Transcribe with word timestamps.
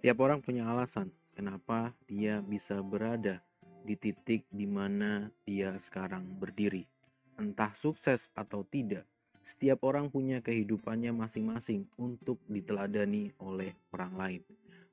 Setiap 0.00 0.24
orang 0.24 0.40
punya 0.40 0.64
alasan 0.64 1.12
kenapa 1.36 1.92
dia 2.08 2.40
bisa 2.40 2.80
berada 2.80 3.44
di 3.84 3.92
titik 4.00 4.48
di 4.48 4.64
mana 4.64 5.28
dia 5.44 5.76
sekarang 5.76 6.24
berdiri. 6.40 6.88
Entah 7.36 7.76
sukses 7.76 8.32
atau 8.32 8.64
tidak, 8.64 9.04
setiap 9.44 9.84
orang 9.84 10.08
punya 10.08 10.40
kehidupannya 10.40 11.12
masing-masing 11.12 11.84
untuk 12.00 12.40
diteladani 12.48 13.36
oleh 13.44 13.76
orang 13.92 14.12
lain. 14.16 14.42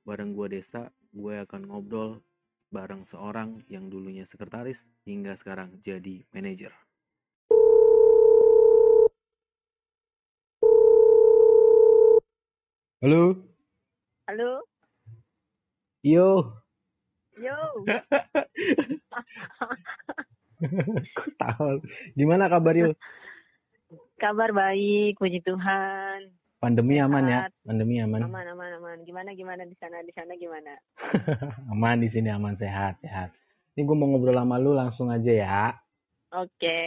Bareng 0.04 0.36
gue 0.36 0.60
Desta, 0.60 0.92
gue 1.16 1.40
akan 1.40 1.72
ngobrol 1.72 2.20
bareng 2.68 3.08
seorang 3.08 3.64
yang 3.72 3.88
dulunya 3.88 4.28
sekretaris 4.28 4.84
hingga 5.08 5.40
sekarang 5.40 5.80
jadi 5.88 6.20
manajer. 6.36 6.76
Halo, 13.00 13.40
Halo, 14.28 14.68
yo. 16.06 16.54
yo. 17.38 17.58
Kok 21.18 21.30
tahu? 21.38 21.82
Gimana 22.18 22.50
kabar 22.50 22.74
yo? 22.74 22.94
Kabar 24.18 24.50
baik, 24.50 25.22
puji 25.22 25.46
Tuhan. 25.46 26.34
Pandemi 26.58 26.98
aman 26.98 27.30
ya? 27.30 27.40
Pandemi 27.62 28.02
aman. 28.02 28.26
Aman, 28.26 28.50
aman, 28.50 28.82
aman. 28.82 28.98
Gimana, 29.06 29.38
gimana 29.38 29.62
di 29.62 29.78
sana, 29.78 30.02
di 30.02 30.10
sana 30.10 30.34
gimana? 30.34 30.74
aman 31.74 32.02
di 32.02 32.10
sini 32.10 32.34
aman 32.34 32.58
sehat 32.58 32.98
sehat. 33.06 33.30
Ini 33.78 33.86
gue 33.86 33.94
mau 33.94 34.10
ngobrol 34.10 34.34
sama 34.34 34.58
lu 34.58 34.74
langsung 34.74 35.14
aja 35.14 35.30
ya. 35.30 35.70
Oke. 36.34 36.82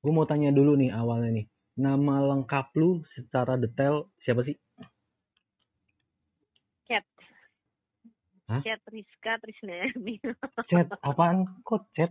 Gue 0.00 0.12
mau 0.14 0.24
tanya 0.24 0.48
dulu 0.48 0.72
nih 0.80 0.88
awalnya 0.88 1.36
nih. 1.36 1.46
Nama 1.76 2.32
lengkap 2.32 2.72
lu 2.80 3.04
secara 3.12 3.60
detail 3.60 4.08
siapa 4.24 4.40
sih? 4.48 4.56
Cat. 6.88 7.04
Hah? 8.48 8.60
Cat 8.64 8.80
Rizka 8.88 9.36
Trisnayani. 9.38 10.16
Chat 10.72 10.88
apaan? 11.00 11.44
Kok 11.62 11.84
chat? 11.92 12.10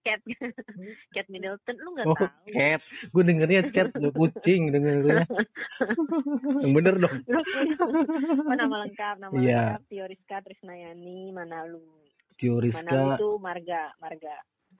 Cat. 0.00 0.20
Cat 1.12 1.26
Middleton, 1.28 1.76
lu 1.76 1.92
nggak 1.92 2.06
Oh, 2.06 2.16
tahu? 2.16 2.48
cat. 2.48 2.80
Gue 3.10 3.22
dengernya 3.22 3.68
chat 3.68 3.92
lu 3.94 4.08
kucing 4.10 4.72
dengernya. 4.72 5.28
Yang 6.62 6.72
bener 6.78 6.94
dong. 6.96 7.16
Lu 7.26 7.40
oh, 8.44 8.54
nama 8.54 8.86
lengkap, 8.86 9.16
nama 9.18 9.34
Iya. 9.34 9.76
lengkap 9.76 9.82
Tio 9.88 10.04
Rizka 10.06 10.36
Trisnayani, 10.40 11.30
Manalu. 11.30 11.84
Tio 12.36 12.56
Manalu 12.56 12.64
Rizka 12.64 12.96
itu 13.12 13.28
Marga, 13.36 13.82
Marga. 13.98 14.36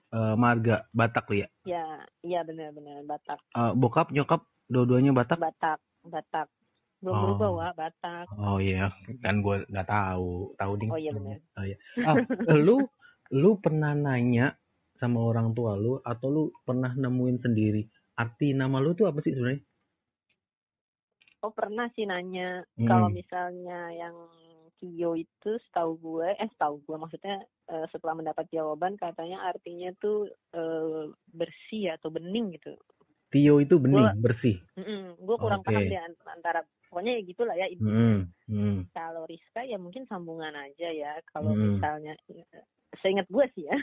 eh, 0.07 0.35
Marga 0.35 0.75
Batak 0.89 1.25
lu 1.27 1.43
ya. 1.43 1.47
Ya, 1.65 1.85
iya 2.23 2.41
benar-benar 2.41 3.03
Batak, 3.03 3.37
Eh, 3.51 3.71
bokap 3.75 4.09
nyokap 4.09 4.41
dua-duanya 4.65 5.11
Batak. 5.11 5.37
Batak, 5.37 5.77
Batak. 6.01 6.47
Belum 6.97 7.13
Oh. 7.13 7.21
berubah, 7.23 7.49
Wak, 7.53 7.73
Batak. 7.75 8.25
Oh 8.33 8.57
iya, 8.57 8.89
kan 9.21 9.39
gue 9.39 9.63
nggak 9.65 9.87
tahu. 9.87 10.53
Tahu 10.55 10.71
ding. 10.75 10.89
Oh 10.89 10.97
iya 10.97 11.11
benar. 11.11 11.37
Oh 11.55 11.63
iya. 11.63 11.77
Ah, 12.49 12.55
lu 12.57 12.81
lu 13.29 13.59
pernah 13.59 13.91
nanya 13.91 14.55
sama 14.97 15.21
orang 15.21 15.53
tua 15.53 15.77
lu 15.77 16.01
atau 16.01 16.27
lu 16.27 16.43
pernah 16.63 16.89
nemuin 16.89 17.37
sendiri 17.37 17.85
arti 18.15 18.49
nama 18.49 18.81
lu 18.81 18.91
tuh 18.91 19.05
apa 19.05 19.21
sih 19.21 19.29
sebenarnya? 19.29 19.61
Oh 21.39 21.53
pernah 21.53 21.85
sih 21.93 22.03
nanya 22.03 22.65
Hmm. 22.73 22.87
kalau 22.87 23.07
misalnya 23.07 23.93
yang 23.93 24.15
Kio 24.77 25.13
itu 25.13 25.51
setahu 25.65 25.97
gue, 25.97 26.33
eh 26.33 26.49
setahu 26.51 26.81
gue 26.83 26.97
maksudnya 26.97 27.41
eh, 27.67 27.85
setelah 27.89 28.13
mendapat 28.13 28.45
jawaban 28.47 28.93
katanya 28.95 29.41
artinya 29.43 29.89
tuh 29.97 30.25
eh, 30.53 31.03
bersih 31.27 31.93
atau 31.93 32.09
bening 32.09 32.53
gitu. 32.53 32.73
Tio 33.27 33.57
itu 33.57 33.77
bening, 33.77 34.05
Gua- 34.07 34.17
bersih. 34.23 34.57
Mm-mm, 34.77 35.17
gue 35.19 35.35
kurang 35.35 35.61
Oke. 35.61 35.67
paham 35.67 35.83
deh 35.83 35.97
an- 35.99 36.25
antara 36.31 36.61
pokoknya 36.87 37.11
ya 37.17 37.21
gitulah 37.23 37.55
ya 37.55 37.67
intinya. 37.67 37.93
Hmm, 37.93 38.19
hmm. 38.47 38.77
Kalau 38.91 39.23
Rizka 39.23 39.61
ya 39.61 39.77
mungkin 39.77 40.03
sambungan 40.05 40.53
aja 40.53 40.87
ya. 40.89 41.11
Kalau 41.27 41.51
Hmm. 41.51 41.77
misalnya 41.77 42.13
eh, 42.29 42.63
seingat 42.99 43.27
gue 43.27 43.45
sih 43.53 43.65
ya. 43.65 43.77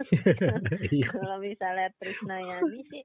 Iya. 0.88 1.06
kalau 1.10 1.36
misalnya 1.38 1.88
Trisnayani 1.96 2.80
sih 2.88 3.02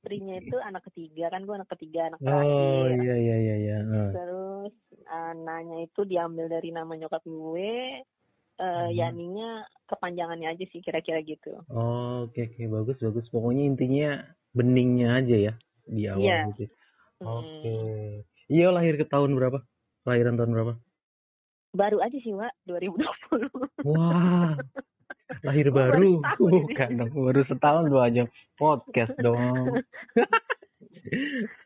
Trinya 0.00 0.38
itu 0.38 0.54
anak 0.56 0.86
ketiga 0.86 1.28
kan 1.28 1.42
gue 1.42 1.50
anak 1.52 1.66
ketiga 1.68 2.06
anak 2.06 2.20
oh 2.20 2.30
terakhir. 2.86 2.94
iya 2.96 3.14
iya 3.16 3.36
iya 3.36 3.56
iya. 3.58 3.78
Eh. 3.82 4.10
Terus 4.12 4.74
anaknya 5.04 5.76
itu 5.82 6.00
diambil 6.02 6.46
dari 6.46 6.70
nama 6.70 6.92
nyokap 6.92 7.22
gue. 7.22 7.74
Eh 8.56 8.64
Hmm. 8.86 8.88
Yaninya 8.88 9.50
kepanjangannya 9.84 10.48
aja 10.48 10.64
sih 10.66 10.80
kira-kira 10.80 11.20
gitu. 11.20 11.58
Oh, 11.68 12.24
oke 12.24 12.38
oke 12.40 12.62
bagus 12.66 12.96
bagus. 12.98 13.26
Pokoknya 13.28 13.66
intinya 13.66 14.22
beningnya 14.50 15.20
aja 15.20 15.36
ya 15.42 15.54
di 15.84 16.02
awal 16.06 16.22
Iya. 16.22 16.38
gitu. 16.54 16.64
Hmm, 17.16 17.28
Oke. 17.36 17.74
Iya 18.46 18.70
lahir 18.70 18.94
ke 18.94 19.06
tahun 19.10 19.34
berapa? 19.34 19.58
Lahiran 20.06 20.38
tahun 20.38 20.54
berapa? 20.54 20.72
Baru 21.74 21.98
aja 21.98 22.14
sih, 22.22 22.30
Wak, 22.30 22.54
2020. 22.70 23.50
Wah, 23.90 24.54
lahir 25.42 25.74
baru 25.74 26.22
baru. 26.22 26.62
Bukan 26.62 26.90
dong, 26.94 27.10
baru 27.10 27.42
setahun 27.50 27.90
dua 27.90 28.06
jam 28.14 28.30
podcast 28.54 29.12
dong. 29.18 29.82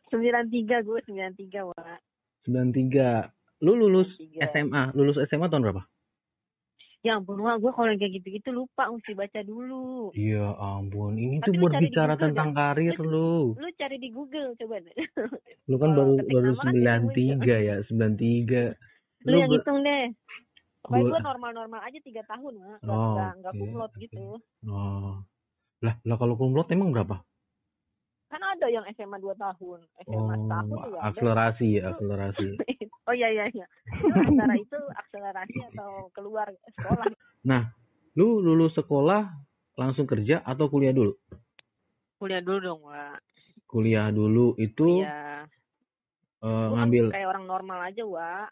93 0.09 0.89
gue 0.89 0.99
93, 1.05 1.69
Wak. 1.69 2.01
93. 2.49 3.29
Lu 3.61 3.77
lulus 3.77 4.09
93. 4.17 4.49
SMA, 4.49 4.83
lulus 4.97 5.21
SMA 5.29 5.53
tahun 5.53 5.69
berapa? 5.69 5.85
Ya 7.01 7.17
ampun, 7.17 7.41
Wak, 7.41 7.65
gue 7.65 7.73
kalau 7.73 7.89
kayak 7.97 8.13
gitu-gitu 8.21 8.53
lupa 8.53 8.93
mesti 8.93 9.17
baca 9.17 9.41
dulu. 9.41 10.13
Iya 10.13 10.53
ampun, 10.53 11.17
ini 11.17 11.41
Tapi 11.41 11.49
tuh 11.49 11.53
lu 11.57 11.65
berbicara 11.65 12.13
Google 12.13 12.25
tentang 12.29 12.49
dah. 12.53 12.57
karir 12.61 12.97
lu. 13.01 13.57
Lu 13.57 13.69
cari 13.81 13.97
di 13.97 14.09
Google 14.13 14.53
coba. 14.61 14.77
Lu 15.71 15.77
kan 15.81 15.91
Kalau 15.97 15.97
baru 15.97 16.13
baru 16.29 16.51
nama 16.53 16.61
kan 16.61 16.75
jadi 17.09 17.25
93 17.41 17.69
ya, 17.73 17.77
93. 17.89 18.77
Lu 19.33 19.33
yang 19.33 19.49
hitung 19.49 19.81
deh. 19.81 20.05
Pokoknya 20.85 21.09
gue 21.09 21.21
normal-normal 21.25 21.81
aja 21.89 21.99
3 22.05 22.21
tahun. 22.25 22.53
Nggak, 22.61 22.81
Oh, 22.85 23.13
nggak, 23.17 23.33
nggak 23.41 23.53
oke, 23.57 23.61
kumlot 23.65 23.93
gitu. 23.97 24.25
Oh. 24.69 25.13
Lah, 25.81 25.95
lah 26.05 26.17
kalau 26.21 26.35
kumlot 26.37 26.69
emang 26.69 26.93
berapa? 26.93 27.25
Kan 28.31 28.43
ada 28.47 28.71
yang 28.71 28.87
SMA 28.95 29.19
2 29.19 29.35
tahun, 29.35 29.83
SMA 30.07 30.15
Oh, 30.15 30.31
setahun 30.31 30.79
ya 30.79 30.87
ada. 30.87 30.99
akselerasi 31.11 31.67
ya, 31.75 31.83
akselerasi. 31.91 32.47
oh 33.11 33.15
iya 33.15 33.29
iya 33.29 33.45
iya. 33.51 33.67
Antara 34.07 34.55
itu 34.55 34.79
akselerasi 34.79 35.59
atau 35.75 36.15
keluar 36.15 36.47
sekolah. 36.79 37.11
Lu 38.15 38.39
lulus 38.39 38.71
sekolah 38.75 39.27
langsung 39.75 40.07
kerja 40.07 40.43
atau 40.43 40.71
kuliah 40.71 40.95
dulu? 40.95 41.19
Kuliah 42.17 42.39
dulu 42.39 42.59
dong, 42.61 42.81
Wak. 42.87 43.19
Kuliah 43.67 44.11
dulu 44.11 44.55
itu 44.59 45.03
Iya. 45.03 45.47
eh, 46.39 46.47
Gua 46.47 46.71
kan 46.71 46.87
ngambil 46.87 47.05
kayak 47.11 47.29
orang 47.29 47.45
normal 47.51 47.79
aja, 47.83 48.03
Wak. 48.07 48.49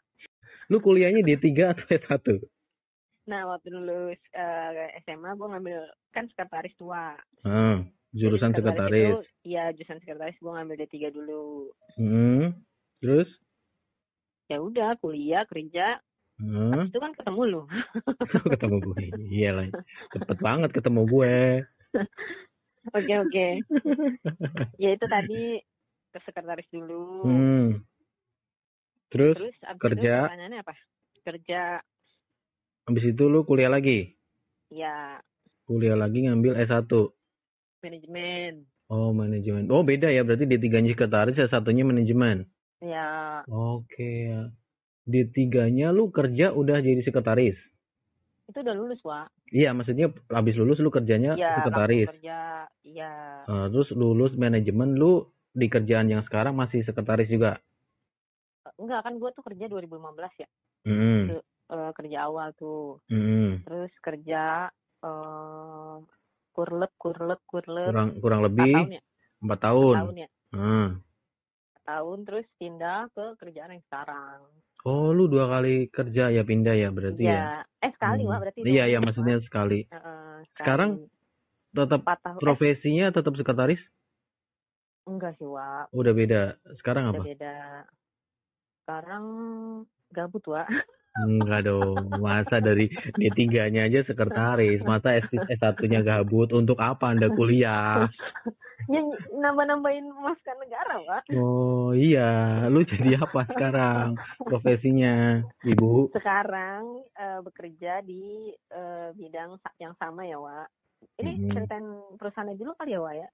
lu 0.69 0.83
kuliahnya 0.83 1.23
D3 1.23 1.47
atau 1.71 1.85
S1? 1.87 2.27
Nah, 3.29 3.45
waktu 3.47 3.69
lulus 3.71 4.19
eh, 4.33 4.91
SMA 5.05 5.37
gue 5.37 5.47
ngambil 5.47 5.79
kan 6.11 6.25
sekretaris 6.27 6.73
tua. 6.75 7.13
Ah, 7.45 7.85
jurusan 8.11 8.53
sekretaris. 8.53 9.25
Iya, 9.43 9.73
jurusan 9.73 9.99
sekretaris 9.99 10.37
gue 10.37 10.49
ngambil 10.49 10.77
D3 10.79 10.95
dulu. 11.11 11.69
Hmm. 11.95 12.57
Terus? 12.99 13.29
Ya 14.47 14.59
udah, 14.59 14.97
kuliah, 14.97 15.45
kerja, 15.45 16.01
Hmm. 16.39 16.71
habis 16.71 16.95
itu 16.95 17.03
kan 17.03 17.13
ketemu 17.13 17.41
lu. 17.45 17.63
ketemu 18.55 18.77
gue. 18.81 19.03
Iya 19.27 19.51
lah. 19.53 19.67
Cepet 20.15 20.39
banget 20.39 20.71
ketemu 20.71 21.01
gue. 21.05 21.37
Oke, 22.89 23.15
oke. 23.21 23.47
ya 24.81 24.91
itu 24.97 25.05
tadi 25.05 25.61
ke 26.09 26.19
sekretaris 26.25 26.65
dulu. 26.73 27.21
Hmm. 27.21 27.85
Terus 29.13 29.37
Terus 29.37 29.57
abis 29.61 29.81
kerja. 29.83 30.15
itu 30.25 30.57
apa? 30.57 30.75
Kerja, 31.21 31.61
habis 32.89 33.05
itu 33.05 33.23
lu 33.29 33.45
kuliah 33.45 33.69
lagi. 33.69 34.17
ya 34.71 35.21
Kuliah 35.69 36.01
lagi 36.01 36.25
ngambil 36.25 36.57
S1. 36.65 36.89
Manajemen. 37.81 38.65
Oh, 38.89 39.13
manajemen. 39.13 39.69
Oh, 39.69 39.83
beda 39.83 40.09
ya. 40.09 40.23
Berarti 40.23 40.45
D3-nya 40.45 40.93
sekretaris, 40.93 41.37
S1-nya 41.39 41.85
manajemen. 41.85 42.49
Ya, 42.79 43.43
Oke. 43.45 44.33
D3-nya 45.05 45.91
lu 45.91 46.09
kerja 46.09 46.53
udah 46.53 46.79
jadi 46.79 47.01
sekretaris. 47.01 47.57
itu 48.49 48.59
udah 48.59 48.73
lulus, 48.73 48.97
Wak. 49.05 49.29
Iya, 49.53 49.77
maksudnya 49.77 50.09
habis 50.33 50.57
lulus 50.57 50.81
lu 50.81 50.89
kerjanya 50.89 51.37
Ya, 51.37 51.61
sekretaris. 51.61 52.09
kerja. 52.09 52.65
Iya. 52.81 53.13
Eh, 53.45 53.67
terus 53.69 53.93
lulus 53.93 54.33
manajemen 54.35 54.97
lu 54.97 55.29
di 55.53 55.69
kerjaan 55.69 56.09
yang 56.09 56.25
sekarang 56.25 56.57
masih 56.57 56.81
sekretaris 56.81 57.29
juga. 57.29 57.61
Enggak, 58.77 59.05
kan 59.05 59.21
gue 59.21 59.31
tuh 59.33 59.45
kerja 59.45 59.69
2015 59.69 60.33
ya. 60.39 60.49
Hmm. 60.89 61.37
Eh, 61.69 61.91
kerja 61.93 62.19
awal 62.25 62.57
tuh. 62.57 63.05
Hmm. 63.13 63.61
terus 63.69 63.93
kerja 64.01 64.73
eh 64.99 65.95
kurlep 66.59 66.91
kurlep 66.99 67.41
kurlep 67.47 67.87
Kurang 67.95 68.09
kurang 68.19 68.41
empat 68.43 68.51
lebih 68.51 68.73
tahun 68.75 68.91
ya 68.99 69.03
empat 69.39 69.59
Empat 69.59 69.59
tahun. 69.63 69.97
tahun 70.03 70.15
ya 70.19 70.29
Hmm. 70.51 70.87
Empat 70.99 71.83
tahun 71.87 72.19
terus 72.27 72.47
pindah 72.59 72.99
ke 73.15 73.25
kerjaan 73.39 73.71
yang 73.79 73.85
sekarang 73.87 74.41
Oh, 74.83 75.11
lu 75.15 75.27
dua 75.31 75.47
kali 75.47 75.87
kerja 75.91 76.31
ya 76.31 76.43
pindah 76.43 76.75
ya 76.75 76.89
berarti 76.91 77.23
ya. 77.23 77.35
ya 77.35 77.47
eh 77.83 77.93
sekali 77.95 78.23
Hmm. 78.27 78.31
Wak, 78.35 78.39
berarti 78.43 78.61
Iya, 78.63 78.85
iya 78.91 78.99
maksudnya 78.99 79.37
sekali. 79.47 79.87
Heeh, 79.87 80.31
sekali. 80.51 80.59
Sekarang 80.59 80.91
Tetap 81.69 82.01
tahun 82.03 82.35
eh, 82.35 82.41
profesinya 82.43 83.07
tetap 83.15 83.33
sekretaris? 83.39 83.83
enggak 85.07 85.33
sih 85.39 85.47
Wak 85.47 85.93
Udah 85.95 86.13
beda. 86.13 86.43
Sekarang 86.81 87.05
udah 87.11 87.21
apa? 87.21 87.25
beda 87.27 87.55
sekarang 88.83 89.25
gabut 90.11 90.45
Wak 90.49 90.67
Enggak 91.19 91.67
dong, 91.67 92.11
masa 92.23 92.63
dari 92.63 92.87
D3-nya 93.19 93.91
aja 93.91 94.07
sekretaris, 94.07 94.83
masa 94.87 95.19
S1-nya 95.19 96.07
gabut, 96.07 96.55
untuk 96.55 96.79
apa 96.79 97.11
Anda 97.11 97.33
kuliah? 97.33 98.07
ya 98.89 99.01
nambah-nambahin 99.37 100.09
masukan 100.17 100.57
negara, 100.65 100.95
Pak. 101.05 101.23
Oh 101.37 101.93
iya, 101.93 102.65
lu 102.73 102.81
jadi 102.89 103.21
apa 103.21 103.45
sekarang 103.53 104.17
profesinya, 104.41 105.45
Ibu? 105.61 106.15
Sekarang 106.17 107.05
uh, 107.13 107.41
bekerja 107.45 108.01
di 108.01 108.57
uh, 108.73 109.13
bidang 109.13 109.61
yang 109.77 109.93
sama 110.01 110.25
ya, 110.25 110.41
Wak. 110.41 110.73
Ini 111.21 111.31
hmm. 111.37 111.51
ceritain 111.53 111.87
perusahaan 112.17 112.55
dulu 112.57 112.73
kali 112.81 112.97
ya, 112.97 113.01
Wak 113.05 113.15
ya? 113.21 113.29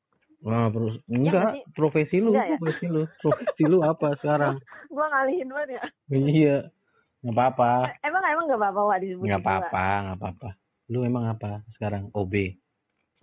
Wah, 0.44 0.68
enggak, 1.08 1.56
ya, 1.56 1.64
profesi 1.72 2.20
lu, 2.20 2.36
enggak, 2.36 2.48
ya? 2.52 2.56
profesi 2.60 2.86
lu, 2.90 3.02
profesi 3.16 3.62
lu 3.64 3.78
apa 3.80 4.12
sekarang? 4.20 4.60
gua 4.92 5.06
ngalihin 5.08 5.48
banget 5.48 5.68
ya. 5.80 5.82
Iya. 6.12 6.58
Enggak 7.24 7.36
apa-apa. 7.40 7.72
Emang 8.04 8.22
emang 8.28 8.44
enggak 8.44 8.60
apa-apa 8.60 8.80
Wak 8.84 8.98
disebut. 9.00 9.24
Enggak 9.24 9.40
apa-apa, 9.40 9.86
enggak 10.04 10.18
apa-apa. 10.20 10.48
Lu 10.92 10.98
emang 11.08 11.24
apa 11.32 11.64
sekarang? 11.72 12.12
OB. 12.12 12.34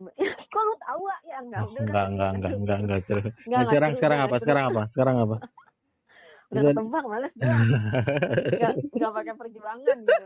Kok 0.52 0.62
lu 0.66 0.74
tahu 0.82 1.00
Wak? 1.06 1.20
Ya 1.30 1.38
enggak, 1.46 1.62
oh, 1.62 1.70
enggak, 1.70 1.86
enggak, 1.86 2.06
enggak, 2.10 2.32
enggak, 2.34 2.54
enggak, 2.58 2.78
enggak, 2.82 2.98
enggak. 3.06 3.34
Nah, 3.46 3.62
sekarang 3.70 3.92
sekarang 4.02 4.20
apa? 4.26 4.36
Sekarang 4.42 4.64
apa? 4.74 4.82
Sekarang 4.98 5.16
apa? 5.30 5.38
Udah 6.52 6.64
ketembang 6.76 7.06
males 7.08 7.34
dah. 7.40 7.48
enggak, 7.48 8.74
enggak 8.90 9.12
pakai 9.16 9.34
perjuangan 9.38 9.98
gitu. 10.04 10.24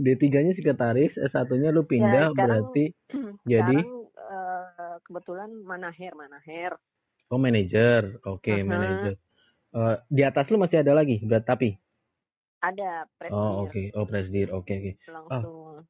D3-nya 0.00 0.52
sekretaris, 0.54 1.12
S1-nya 1.16 1.74
lu 1.74 1.82
pindah 1.88 2.28
ya, 2.28 2.32
sekarang, 2.32 2.36
berarti 2.36 2.84
jadi 3.56 3.78
uh, 4.14 4.96
kebetulan 5.08 5.50
manaher, 5.64 6.12
manaher. 6.12 6.72
Oh, 7.32 7.40
manajer. 7.40 8.20
Oke, 8.22 8.52
okay, 8.52 8.58
uh 8.60 8.62
-huh. 8.62 8.70
manajer. 8.70 9.14
Uh, 9.70 9.96
di 10.12 10.22
atas 10.22 10.46
lu 10.52 10.60
masih 10.60 10.82
ada 10.82 10.92
lagi, 10.94 11.22
berat 11.24 11.46
tapi? 11.46 11.74
Ada, 12.60 13.08
presdir. 13.16 13.40
Oh, 13.40 13.64
oke. 13.64 13.72
Okay. 13.72 13.86
Oh, 13.96 14.04
presdir. 14.04 14.48
Oke, 14.52 14.68
okay, 14.68 14.76
oke. 14.76 14.90
Okay. 15.00 15.12
Langsung. 15.12 15.56
Oh. 15.56 15.80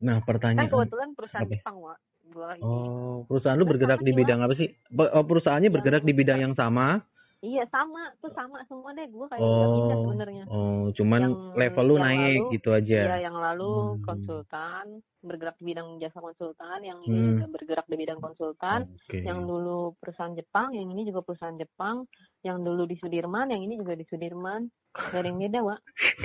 Nah, 0.00 0.16
pertanyaan. 0.22 0.70
Kan 0.70 0.72
kebetulan 0.72 1.08
perusahaan 1.18 1.44
okay. 1.44 1.58
Jepang, 1.58 1.76
Wak. 1.82 1.98
Gua 2.30 2.54
oh, 2.62 3.26
perusahaan 3.26 3.58
lu 3.58 3.66
bergerak 3.66 4.06
di 4.06 4.14
bidang 4.14 4.38
apa 4.46 4.54
sih? 4.54 4.70
Oh, 4.94 5.26
perusahaannya 5.26 5.66
bergerak 5.66 6.06
di 6.06 6.14
bidang 6.14 6.38
yang 6.38 6.54
sama? 6.54 7.02
Iya 7.40 7.64
sama, 7.72 8.12
tuh 8.20 8.28
sama 8.36 8.60
semua 8.68 8.92
deh. 8.92 9.08
Gue 9.08 9.24
kayak 9.32 9.40
oh, 9.40 9.72
pindah 9.80 9.98
sebenarnya. 10.04 10.44
Oh, 10.52 10.92
cuman 10.92 11.20
yang, 11.24 11.34
level 11.56 11.84
lu 11.88 11.96
naik 11.96 12.36
lalu, 12.44 12.52
gitu 12.60 12.68
aja. 12.76 12.98
Iya, 13.00 13.16
yang 13.32 13.36
lalu 13.40 13.72
hmm. 13.96 14.04
konsultan, 14.04 14.84
bergerak 15.24 15.56
di 15.56 15.72
bidang 15.72 15.88
jasa 16.04 16.20
konsultan, 16.20 16.84
yang 16.84 17.00
ini 17.00 17.16
hmm. 17.16 17.28
juga 17.40 17.46
bergerak 17.48 17.86
di 17.88 17.96
bidang 17.96 18.20
konsultan. 18.20 18.92
Okay. 19.08 19.24
Yang 19.24 19.48
dulu 19.48 19.96
perusahaan 19.96 20.36
Jepang, 20.36 20.76
yang 20.76 20.92
ini 20.92 21.08
juga 21.08 21.24
perusahaan 21.24 21.56
Jepang. 21.56 22.04
Yang 22.44 22.58
dulu 22.60 22.82
di 22.84 22.96
Sudirman, 23.00 23.48
yang 23.48 23.64
ini 23.64 23.74
juga 23.80 23.96
di 23.96 24.04
Sudirman. 24.04 24.68
Gak 24.92 25.24
ada 25.24 25.28
yang 25.32 25.40
beda, 25.40 25.58
Wak. 25.64 25.80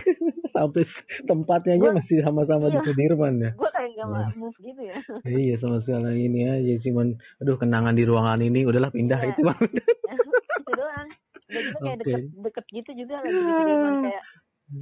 Sampai 0.55 0.83
tempatnya 1.31 1.79
aja 1.79 1.89
masih 1.95 2.17
sama-sama 2.27 2.67
iya. 2.67 2.75
di 2.75 2.79
Sudirman 2.91 3.33
ya. 3.39 3.51
Gue 3.55 3.71
kayak 3.71 3.89
gak 3.95 4.07
oh. 4.11 4.27
move 4.35 4.57
gitu 4.59 4.81
ya. 4.83 4.99
iya, 5.31 5.55
sama 5.63 5.79
sekali 5.79 6.27
ini 6.27 6.43
aja. 6.43 6.75
Cuman, 6.83 7.15
aduh 7.39 7.55
kenangan 7.55 7.95
di 7.95 8.03
ruangan 8.03 8.43
ini, 8.43 8.67
udahlah 8.67 8.91
pindah 8.91 9.23
iya. 9.23 9.31
itu 9.31 9.47
bang. 10.77 11.09
gitu 11.45 11.77
kayak 11.77 11.97
okay. 12.01 12.01
deket 12.01 12.23
deket 12.41 12.65
gitu 12.73 12.91
juga 13.05 13.21
lagi 13.21 13.37
Sudirman 13.37 13.95
kayak 14.01 14.23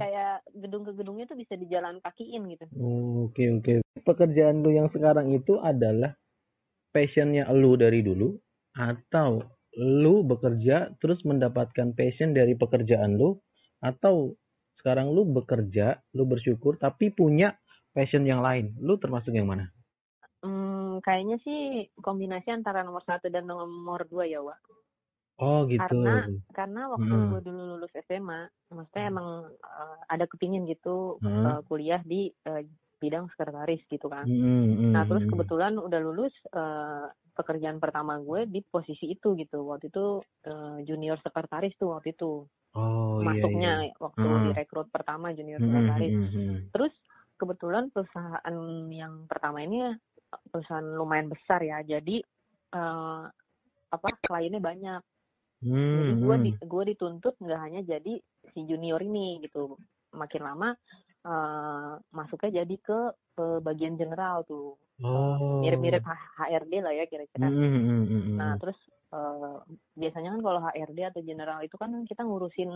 kayak 0.00 0.34
gedung 0.56 0.82
ke 0.88 0.92
gedungnya 0.96 1.24
tuh 1.28 1.36
bisa 1.36 1.54
dijalan 1.60 2.00
kakiin 2.00 2.42
gitu. 2.56 2.64
Oke 2.72 2.80
oh, 2.80 3.28
oke. 3.28 3.36
Okay, 3.36 3.46
okay. 3.52 3.76
Pekerjaan 4.00 4.64
lu 4.64 4.72
yang 4.72 4.88
sekarang 4.88 5.28
itu 5.36 5.60
adalah 5.60 6.16
passionnya 6.88 7.50
lu 7.52 7.76
dari 7.76 8.00
dulu 8.00 8.32
atau 8.74 9.44
lu 9.76 10.24
bekerja 10.24 10.94
terus 11.02 11.20
mendapatkan 11.26 11.92
passion 11.92 12.32
dari 12.32 12.54
pekerjaan 12.54 13.18
lu 13.18 13.36
atau 13.84 14.32
sekarang 14.80 15.12
lu 15.16 15.24
bekerja, 15.24 16.00
lu 16.12 16.28
bersyukur 16.28 16.76
tapi 16.76 17.08
punya 17.08 17.56
passion 17.96 18.28
yang 18.28 18.44
lain. 18.44 18.76
Lu 18.80 19.00
termasuk 19.00 19.32
yang 19.32 19.48
mana? 19.48 19.72
Hmm, 20.44 21.00
kayaknya 21.00 21.40
sih 21.40 21.88
kombinasi 22.04 22.52
antara 22.52 22.84
nomor 22.84 23.00
satu 23.08 23.32
dan 23.32 23.48
nomor 23.48 24.04
dua 24.04 24.28
ya, 24.28 24.44
Wak. 24.44 24.60
Oh 25.42 25.66
gitu. 25.66 25.82
Karena 25.82 26.30
karena 26.54 26.82
waktu 26.94 27.10
hmm. 27.10 27.28
gue 27.34 27.40
dulu 27.42 27.62
lulus 27.74 27.92
SMA, 28.06 28.46
maksudnya 28.70 29.04
emang 29.10 29.28
uh, 29.50 29.98
ada 30.06 30.30
kepingin 30.30 30.62
gitu 30.70 31.18
hmm. 31.18 31.44
uh, 31.44 31.60
kuliah 31.66 31.98
di 32.06 32.30
uh, 32.46 32.62
bidang 33.02 33.26
sekretaris 33.34 33.82
gitu 33.90 34.06
kan. 34.06 34.24
Hmm, 34.24 34.94
nah 34.94 35.02
terus 35.04 35.26
kebetulan 35.26 35.76
udah 35.76 36.00
lulus 36.00 36.32
uh, 36.54 37.10
pekerjaan 37.34 37.82
pertama 37.82 38.16
gue 38.22 38.46
di 38.46 38.62
posisi 38.62 39.10
itu 39.10 39.34
gitu. 39.34 39.66
Waktu 39.66 39.90
itu 39.90 40.22
uh, 40.46 40.78
junior 40.86 41.18
sekretaris 41.20 41.74
tuh 41.76 41.98
waktu 41.98 42.14
itu. 42.14 42.46
Oh 42.74 43.18
Masuknya 43.22 43.86
iya, 43.86 43.90
iya. 43.90 43.98
waktu 43.98 44.24
hmm. 44.26 44.44
direkrut 44.54 44.88
pertama 44.94 45.34
junior 45.34 45.58
sekretaris. 45.58 46.14
Hmm, 46.14 46.30
hmm, 46.30 46.56
Terus 46.70 46.94
kebetulan 47.34 47.90
perusahaan 47.90 48.56
yang 48.88 49.26
pertama 49.26 49.66
ini 49.66 49.98
perusahaan 50.48 50.94
lumayan 50.94 51.26
besar 51.26 51.58
ya. 51.66 51.82
Jadi 51.82 52.22
uh, 52.74 53.26
apa 53.94 54.08
kliennya 54.26 54.58
banyak 54.58 55.02
Hmm, 55.64 55.96
jadi 55.96 56.12
gue 56.20 56.36
di, 56.44 56.50
gue 56.60 56.82
dituntut 56.92 57.34
nggak 57.40 57.60
hanya 57.64 57.80
jadi 57.82 58.20
si 58.52 58.60
junior 58.68 59.00
ini 59.00 59.40
gitu. 59.40 59.80
Makin 60.12 60.42
lama 60.44 60.76
uh, 61.24 61.96
masuknya 62.12 62.62
jadi 62.62 62.76
ke, 62.78 63.00
ke 63.34 63.46
bagian 63.64 63.96
general 63.96 64.44
tuh. 64.44 64.76
Oh. 65.02 65.64
Mirip-mirip 65.64 66.04
HRD 66.38 66.72
lah 66.84 66.92
ya 66.94 67.04
kira-kira. 67.08 67.48
Hmm, 67.48 67.58
hmm, 67.58 67.82
hmm, 67.82 68.04
hmm, 68.06 68.36
nah 68.38 68.54
terus 68.60 68.78
uh, 69.10 69.58
biasanya 69.98 70.38
kan 70.38 70.40
kalau 70.44 70.60
HRD 70.62 71.00
atau 71.10 71.20
general 71.24 71.58
itu 71.64 71.74
kan 71.80 71.90
kita 72.06 72.22
ngurusin 72.22 72.70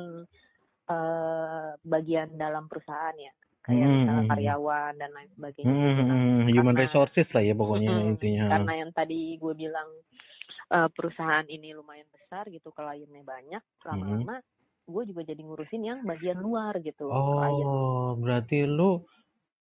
uh, 0.90 1.70
bagian 1.84 2.34
dalam 2.34 2.66
perusahaan 2.66 3.14
ya 3.14 3.30
kayak 3.68 3.84
hmm. 3.84 3.96
misalnya 4.00 4.24
karyawan 4.32 4.92
dan 4.96 5.10
lain 5.12 5.30
sebagainya. 5.36 5.68
Hmm, 5.68 5.84
gitu 5.84 6.02
kan. 6.02 6.16
Human 6.56 6.74
karena, 6.74 6.84
resources 6.88 7.28
lah 7.36 7.42
ya 7.44 7.54
pokoknya 7.54 7.92
hmm, 7.92 8.10
intinya. 8.16 8.44
Karena 8.48 8.72
yang 8.80 8.90
tadi 8.96 9.20
gue 9.36 9.54
bilang 9.54 9.88
uh, 10.72 10.88
perusahaan 10.92 11.44
ini 11.48 11.72
lumayan 11.76 12.08
besar 12.12 12.48
gitu 12.48 12.72
kliennya 12.72 13.24
banyak 13.24 13.62
lama-lama 13.84 14.40
hmm. 14.40 14.46
gue 14.88 15.02
juga 15.12 15.22
jadi 15.28 15.40
ngurusin 15.44 15.82
yang 15.84 16.00
bagian 16.04 16.40
luar 16.40 16.80
gitu 16.80 17.08
oh 17.08 17.36
klien. 17.36 17.66
berarti 18.24 18.64
lu 18.64 19.04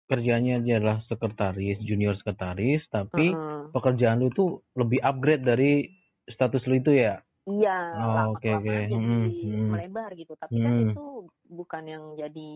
kerjanya 0.06 0.62
adalah 0.62 1.02
sekretaris 1.10 1.82
junior 1.82 2.14
sekretaris 2.22 2.82
tapi 2.94 3.34
uh 3.34 3.34
-huh. 3.34 3.62
pekerjaan 3.74 4.22
lu 4.22 4.30
tuh 4.30 4.62
lebih 4.78 5.02
upgrade 5.02 5.42
dari 5.42 5.90
status 6.30 6.62
lu 6.70 6.78
itu 6.78 6.94
ya 6.94 7.18
Iya, 7.46 7.78
oh, 7.94 8.34
oke 8.34 8.42
oke. 8.58 8.66
Okay. 8.66 8.90
Hmm, 8.90 9.30
hmm. 9.30 9.70
melebar 9.70 10.10
gitu. 10.18 10.34
Tapi 10.34 10.58
kan 10.58 10.66
hmm. 10.66 10.66
kan 10.66 10.90
itu 10.90 11.06
bukan 11.46 11.82
yang 11.86 12.04
jadi 12.18 12.52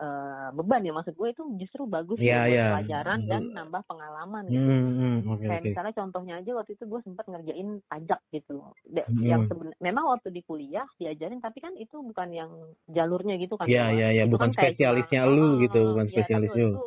uh, 0.00 0.48
beban 0.56 0.88
ya. 0.88 0.96
Maksud 0.96 1.20
gue 1.20 1.28
itu 1.36 1.44
justru 1.60 1.84
bagus 1.84 2.16
yeah, 2.16 2.48
ya, 2.48 2.56
yeah. 2.56 2.70
pelajaran 2.72 3.18
hmm. 3.20 3.28
dan 3.28 3.42
nambah 3.52 3.84
pengalaman 3.84 4.48
gitu. 4.48 4.64
Hmm, 4.64 4.88
hmm, 4.96 5.16
okay, 5.36 5.46
Kayak 5.52 5.60
okay. 5.60 5.68
misalnya 5.68 5.94
contohnya 6.00 6.34
aja 6.40 6.50
waktu 6.56 6.72
itu 6.72 6.84
gue 6.88 7.00
sempat 7.04 7.24
ngerjain 7.28 7.68
pajak 7.92 8.20
gitu. 8.32 8.56
De 8.88 9.04
hmm. 9.04 9.20
Yang 9.20 9.42
sebenarnya 9.52 9.78
memang 9.84 10.04
waktu 10.16 10.28
di 10.32 10.42
kuliah 10.48 10.88
diajarin 10.96 11.40
tapi 11.44 11.58
kan 11.60 11.76
itu 11.76 11.96
bukan 12.00 12.28
yang 12.32 12.52
jalurnya 12.88 13.36
gitu 13.36 13.60
kan. 13.60 13.68
Iya 13.68 13.92
iya 13.92 14.08
iya, 14.16 14.24
bukan 14.24 14.48
kan 14.56 14.64
spesialisnya 14.64 15.28
cuma, 15.28 15.36
lu 15.36 15.60
gitu, 15.60 15.92
bukan 15.92 16.08
iya, 16.08 16.12
spesialis 16.16 16.52
ya, 16.56 16.60
lu. 16.64 16.68
Itu, 16.72 16.84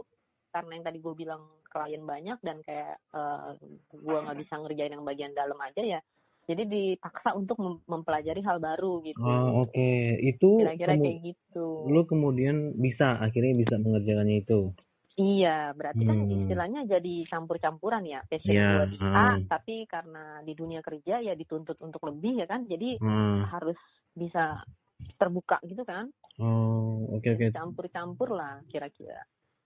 karena 0.50 0.72
yang 0.82 0.86
tadi 0.90 0.98
gue 0.98 1.14
bilang 1.14 1.42
klien 1.70 2.04
banyak 2.08 2.40
dan 2.42 2.58
kayak 2.66 2.98
uh, 3.14 3.54
gue 3.92 4.18
nggak 4.18 4.40
bisa 4.42 4.54
ngerjain 4.56 4.96
yang 4.98 5.06
bagian 5.06 5.36
dalam 5.36 5.60
aja 5.62 5.84
ya 5.84 6.02
jadi 6.46 6.64
dipaksa 6.66 7.34
untuk 7.34 7.58
mempelajari 7.90 8.42
hal 8.46 8.62
baru 8.62 9.02
gitu. 9.02 9.18
Oh, 9.22 9.66
oke. 9.66 9.74
Okay. 9.74 10.22
Itu 10.22 10.62
kira-kira 10.62 10.94
kayak 10.94 11.20
gitu. 11.26 11.90
Lu 11.90 12.06
kemudian 12.06 12.78
bisa 12.78 13.18
akhirnya 13.18 13.58
bisa 13.58 13.76
mengerjakannya 13.82 14.46
itu. 14.46 14.70
Iya, 15.16 15.72
berarti 15.80 16.04
kan 16.04 16.18
hmm. 16.20 16.28
kan 16.28 16.38
istilahnya 16.44 16.82
jadi 16.92 17.16
campur-campuran 17.32 18.04
ya. 18.04 18.20
Passion 18.28 18.52
yeah, 18.52 18.84
gue 18.84 18.88
di 18.94 18.98
A, 19.00 19.08
uh. 19.08 19.36
tapi 19.48 19.88
karena 19.88 20.44
di 20.44 20.54
dunia 20.54 20.84
kerja 20.84 21.24
ya 21.24 21.34
dituntut 21.34 21.80
untuk 21.80 22.04
lebih 22.04 22.44
ya 22.44 22.46
kan. 22.46 22.68
Jadi 22.68 23.00
hmm. 23.00 23.48
harus 23.48 23.80
bisa 24.12 24.60
terbuka 25.16 25.64
gitu 25.64 25.88
kan. 25.88 26.12
Oh, 26.38 27.08
oke 27.16 27.24
okay, 27.24 27.30
oke. 27.32 27.48
Okay. 27.48 27.50
Campur-campur 27.56 28.36
lah 28.36 28.60
kira-kira. 28.68 29.24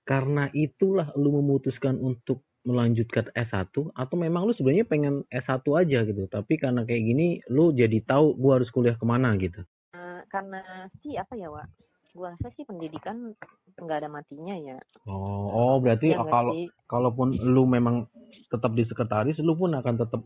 Karena 0.09 0.49
itulah 0.57 1.13
lu 1.13 1.37
memutuskan 1.37 2.01
untuk 2.01 2.41
melanjutkan 2.65 3.29
S1 3.37 3.69
atau 3.93 4.15
memang 4.17 4.49
lu 4.49 4.57
sebenarnya 4.57 4.89
pengen 4.89 5.21
S1 5.29 5.61
aja 5.77 5.99
gitu. 6.01 6.25
Tapi 6.25 6.57
karena 6.57 6.81
kayak 6.81 7.03
gini 7.05 7.27
lu 7.53 7.69
jadi 7.69 8.01
tahu 8.01 8.33
gua 8.33 8.57
harus 8.57 8.73
kuliah 8.73 8.97
ke 8.97 9.05
mana 9.05 9.37
gitu. 9.37 9.61
Uh, 9.93 10.25
karena 10.33 10.89
sih 11.05 11.13
apa 11.13 11.37
ya 11.37 11.53
Wak? 11.53 11.69
Gua 12.17 12.33
rasa 12.33 12.49
sih 12.57 12.65
pendidikan 12.65 13.37
nggak 13.77 13.97
ada 14.01 14.09
matinya 14.09 14.57
ya. 14.57 14.81
Oh 15.05 15.53
oh 15.53 15.75
berarti 15.77 16.17
ya, 16.17 16.25
kalau 16.25 16.57
kalaupun 16.89 17.37
lu 17.37 17.69
memang 17.69 18.09
tetap 18.49 18.73
di 18.73 18.89
sekretaris 18.89 19.37
lu 19.45 19.53
pun 19.53 19.77
akan 19.77 19.93
tetap 19.93 20.25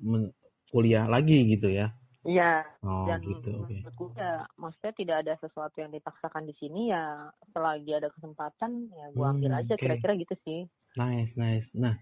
kuliah 0.71 1.05
lagi 1.05 1.43
gitu 1.53 1.69
ya 1.69 1.91
Iya. 2.23 2.63
Oh, 2.87 3.03
dan 3.03 3.19
gitu. 3.19 3.67
Okay. 3.67 3.83
menurutku 3.83 4.15
ya, 4.15 4.47
maksudnya 4.55 4.93
tidak 4.95 5.17
ada 5.27 5.33
sesuatu 5.43 5.75
yang 5.83 5.91
dipaksakan 5.91 6.47
di 6.47 6.55
sini 6.55 6.91
ya, 6.91 7.27
selagi 7.51 7.91
ada 7.91 8.07
kesempatan 8.15 8.87
ya 8.95 9.05
gua 9.11 9.35
ambil 9.35 9.51
hmm, 9.51 9.59
aja 9.59 9.73
kira-kira 9.75 10.15
gitu 10.15 10.35
sih. 10.47 10.59
Nice, 10.95 11.35
nice. 11.35 11.67
Nah, 11.75 11.99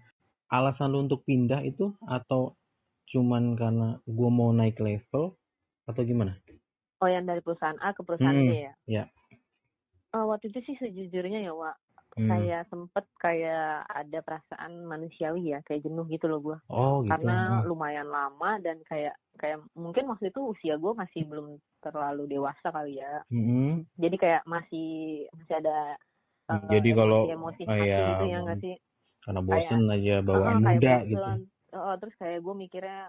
alasan 0.52 0.94
lu 0.94 1.02
untuk 1.10 1.26
pindah 1.26 1.66
itu 1.66 1.90
atau 2.06 2.54
cuman 3.10 3.58
karena 3.58 3.88
gue 4.06 4.30
mau 4.30 4.54
naik 4.54 4.78
level 4.78 5.34
atau 5.90 6.02
gimana? 6.06 6.38
Oh 7.02 7.10
yang 7.10 7.26
dari 7.26 7.42
perusahaan 7.42 7.76
A 7.82 7.90
ke 7.90 8.06
perusahaan 8.06 8.30
hmm, 8.30 8.48
B 8.48 8.52
ya? 8.54 8.74
Ya. 8.86 9.04
uh, 10.14 10.24
waktu 10.30 10.54
itu 10.54 10.62
sih 10.62 10.76
sejujurnya 10.78 11.42
ya 11.42 11.50
Wak 11.50 11.81
Hmm. 12.12 12.28
kayak 12.28 12.68
sempet 12.68 13.08
kayak 13.16 13.88
ada 13.88 14.18
perasaan 14.20 14.84
manusiawi 14.84 15.56
ya 15.56 15.64
kayak 15.64 15.80
jenuh 15.80 16.04
gitu 16.06 16.28
loh 16.28 16.44
gue 16.44 16.58
Oh 16.68 17.00
gitu. 17.00 17.08
karena 17.08 17.36
Hmm. 17.58 17.72
lumayan 17.72 18.08
lama 18.08 18.60
dan 18.60 18.84
kayak 18.84 19.16
kayak 19.40 19.64
mungkin 19.72 20.12
waktu 20.12 20.28
itu 20.28 20.52
usia 20.52 20.76
gue 20.76 20.92
masih 20.92 21.24
belum 21.24 21.56
terlalu 21.80 22.28
dewasa 22.28 22.68
kali 22.68 23.00
ya 23.00 23.24
Mm-mm. 23.32 23.88
jadi 23.96 24.16
kayak 24.20 24.42
masih 24.44 25.24
masih 25.32 25.54
ada 25.56 25.96
uh, 26.52 26.68
Jadi 26.68 26.92
kalau- 26.92 27.24
emosi 27.26 27.62
oh, 27.64 27.76
iya, 27.76 28.04
gitu 28.12 28.24
ya 28.28 28.38
nggak 28.44 28.60
sih 28.60 28.76
Karena 29.22 29.40
bosen 29.40 29.82
aja 29.86 30.12
Heeh, 30.12 30.20
bawaan 30.20 30.58
kayak 30.58 30.76
muda 30.76 30.94
gitu. 31.08 31.22
Heeh, 31.72 31.94
terus 31.96 32.14
kayak 32.20 32.38
gue 32.42 32.54
mikirnya 32.58 33.00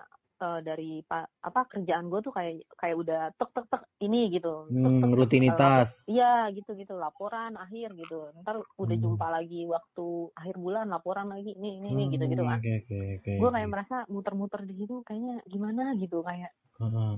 eh, 0.43 0.59
dari 0.59 0.91
pa- 1.01 1.31
apa 1.39 1.61
kerjaan 1.65 2.11
gue 2.11 2.19
tuh 2.19 2.29
kayak 2.29 2.53
kayak 2.75 2.97
udah 2.99 3.21
tek 3.33 3.49
tek 3.49 3.65
tek 3.71 3.83
ini 3.99 4.27
gitu 4.29 4.67
Tek, 4.67 4.75
Hmm, 4.75 4.99
tek, 4.99 5.11
rutinitas. 5.15 5.87
Iya 6.03 6.51
gitu 6.51 6.75
gitu 6.75 6.99
laporan 6.99 7.55
akhir 7.55 7.95
gitu 7.95 8.35
ntar 8.43 8.59
udah 8.75 8.95
Hmm. 8.95 9.03
jumpa 9.03 9.27
lagi 9.31 9.63
waktu 9.63 10.07
akhir 10.35 10.55
bulan 10.59 10.91
laporan 10.91 11.31
lagi 11.31 11.55
ini 11.55 11.79
ini 11.79 11.89
ini 11.89 12.03
gitu 12.11 12.27
gitu 12.27 12.43
Hmm, 12.43 12.51
kan 12.51 12.59
Oke 12.59 12.71
oke 12.83 12.97
oke. 13.17 13.31
gue 13.39 13.49
kayak 13.49 13.69
merasa 13.71 13.95
muter-muter 14.11 14.61
di 14.63 14.75
situ 14.75 14.99
kayaknya 15.01 15.39
gimana 15.47 15.95
gitu 15.95 16.19
kayak 16.21 16.51
heeh. 16.77 17.11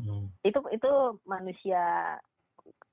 itu 0.45 0.59
itu 0.69 0.91
manusia 1.25 1.81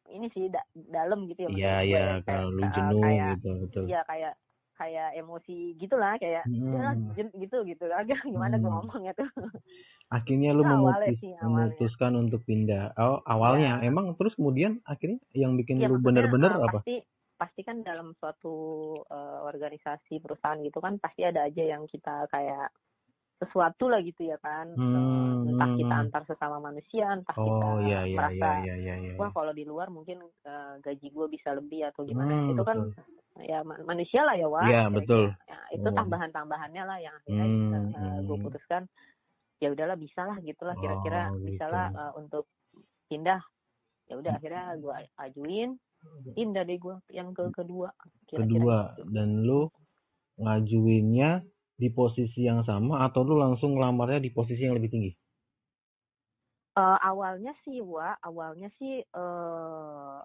ini 0.08 0.26
sih 0.32 0.48
da- 0.48 0.64
dalam 0.74 1.28
gitu 1.28 1.44
ya 1.44 1.48
Iya 1.52 1.74
iya 1.84 2.00
ya. 2.16 2.16
Kalau 2.24 2.48
lu 2.50 2.64
eh, 2.64 2.72
jenuh 2.72 3.00
kayak 3.04 3.20
gitu 3.36 3.50
betul. 3.68 3.82
iya 3.86 4.00
kayak 4.08 4.34
kayak 4.78 5.14
emosi 5.20 5.76
gitulah 5.80 6.14
kayak 6.22 6.44
Hmm. 6.44 6.62
"Yalah, 6.72 6.94
jen- 7.16 7.34
gitu 7.38 7.56
gitu 7.68 7.84
agak 8.00 8.20
gimana 8.26 8.56
gue 8.62 8.70
Hmm. 8.70 8.72
ngomongnya 8.72 9.12
tuh 9.18 9.28
Akhirnya 10.16 10.50
lu 10.58 10.62
awalnya 10.74 11.12
memutus, 11.12 11.18
sih, 11.20 11.32
awalnya. 11.46 11.88
memutuskan 11.88 12.12
untuk 12.22 12.40
pindah. 12.48 12.84
Oh 13.00 13.18
awalnya 13.34 13.72
Iya. 13.72 13.88
emang 13.88 14.06
terus 14.18 14.34
kemudian 14.38 14.72
akhirnya 14.92 15.18
yang 15.42 15.52
bikin 15.60 15.78
Iya, 15.78 15.86
lu 15.88 15.96
bener-bener 16.06 16.52
eh, 16.52 16.60
apa? 16.68 16.80
pasti 16.80 16.92
pasti 17.40 17.60
kan 17.66 17.80
dalam 17.82 18.12
suatu 18.20 18.54
eh, 19.08 19.38
organisasi 19.50 20.20
perusahaan 20.22 20.60
gitu 20.62 20.78
kan 20.84 21.00
pasti 21.02 21.24
ada 21.26 21.48
aja 21.48 21.62
yang 21.64 21.88
kita 21.88 22.28
kayak 22.30 22.70
sesuatu 23.42 23.90
lah 23.92 24.00
gitu 24.06 24.22
ya 24.32 24.38
kan 24.40 24.68
Eh, 24.94 25.32
Hmm, 25.36 25.48
entah 25.50 25.70
kita 25.74 25.94
hmm. 25.94 26.02
antar 26.06 26.22
sesama 26.30 26.58
manusia 26.62 27.10
entah 27.16 27.36
kita 27.42 27.66
Oh 27.66 27.76
iya 27.84 28.00
iya 28.12 28.18
merasa 28.18 28.46
iya 28.46 28.54
iya 28.60 28.74
iya. 28.82 28.94
iya. 29.02 29.14
wah 29.18 29.30
kalau 29.34 29.52
di 29.56 29.64
luar 29.66 29.88
mungkin 29.92 30.22
eh, 30.46 30.74
gaji 30.84 31.08
gue 31.12 31.26
bisa 31.32 31.50
lebih 31.58 31.88
atau 31.90 32.02
gimana 32.06 32.34
Hmm, 32.34 32.50
itu 32.50 32.62
kan 32.64 32.86
ya 33.40 33.64
ma- 33.64 33.80
manusia 33.88 34.20
lah 34.28 34.36
ya 34.36 34.46
wah 34.48 34.68
Iya, 34.68 34.80
betul. 34.92 35.24
ya, 35.48 35.58
itu 35.72 35.88
Hmm. 35.88 35.96
tambahan-tambahannya 35.96 36.82
lah 36.84 36.98
yang 37.00 37.14
akhirnya 37.16 37.46
Hmm, 37.56 38.28
gue 38.28 38.36
hmm. 38.36 38.44
putuskan 38.44 38.82
ya 39.62 39.68
udahlah 39.72 39.96
bisa 39.96 40.20
lah 40.26 40.36
gitulah 40.44 40.76
kira-kira 40.76 41.32
Oh, 41.32 41.38
bisa 41.40 41.64
gitu. 41.64 41.72
lah 41.72 41.86
eh, 41.94 42.12
untuk 42.20 42.44
pindah 43.08 43.40
ya 44.10 44.14
udah 44.20 44.32
akhirnya 44.36 44.64
gue 44.76 44.94
ajuin 45.24 45.70
pindah 46.36 46.62
deh 46.68 46.76
gue 46.76 46.96
yang 47.14 47.32
ke 47.32 47.48
kedua 47.56 47.88
kira-kira 48.28 48.64
Kedua 48.64 48.76
gitu. 48.98 49.08
dan 49.14 49.28
lu 49.46 49.68
ngajuinnya 50.40 51.44
di 51.78 51.88
posisi 51.92 52.44
yang 52.44 52.62
sama 52.68 53.04
atau 53.08 53.24
lu 53.24 53.36
langsung 53.40 53.76
ngelamarnya 53.76 54.20
di 54.22 54.30
posisi 54.32 54.60
yang 54.64 54.76
lebih 54.76 54.90
tinggi? 54.92 55.12
Eh, 56.72 56.98
awalnya 57.04 57.52
sih 57.68 57.84
wa 57.84 58.16
awalnya 58.24 58.72
sih 58.80 59.04
eh 59.04 60.18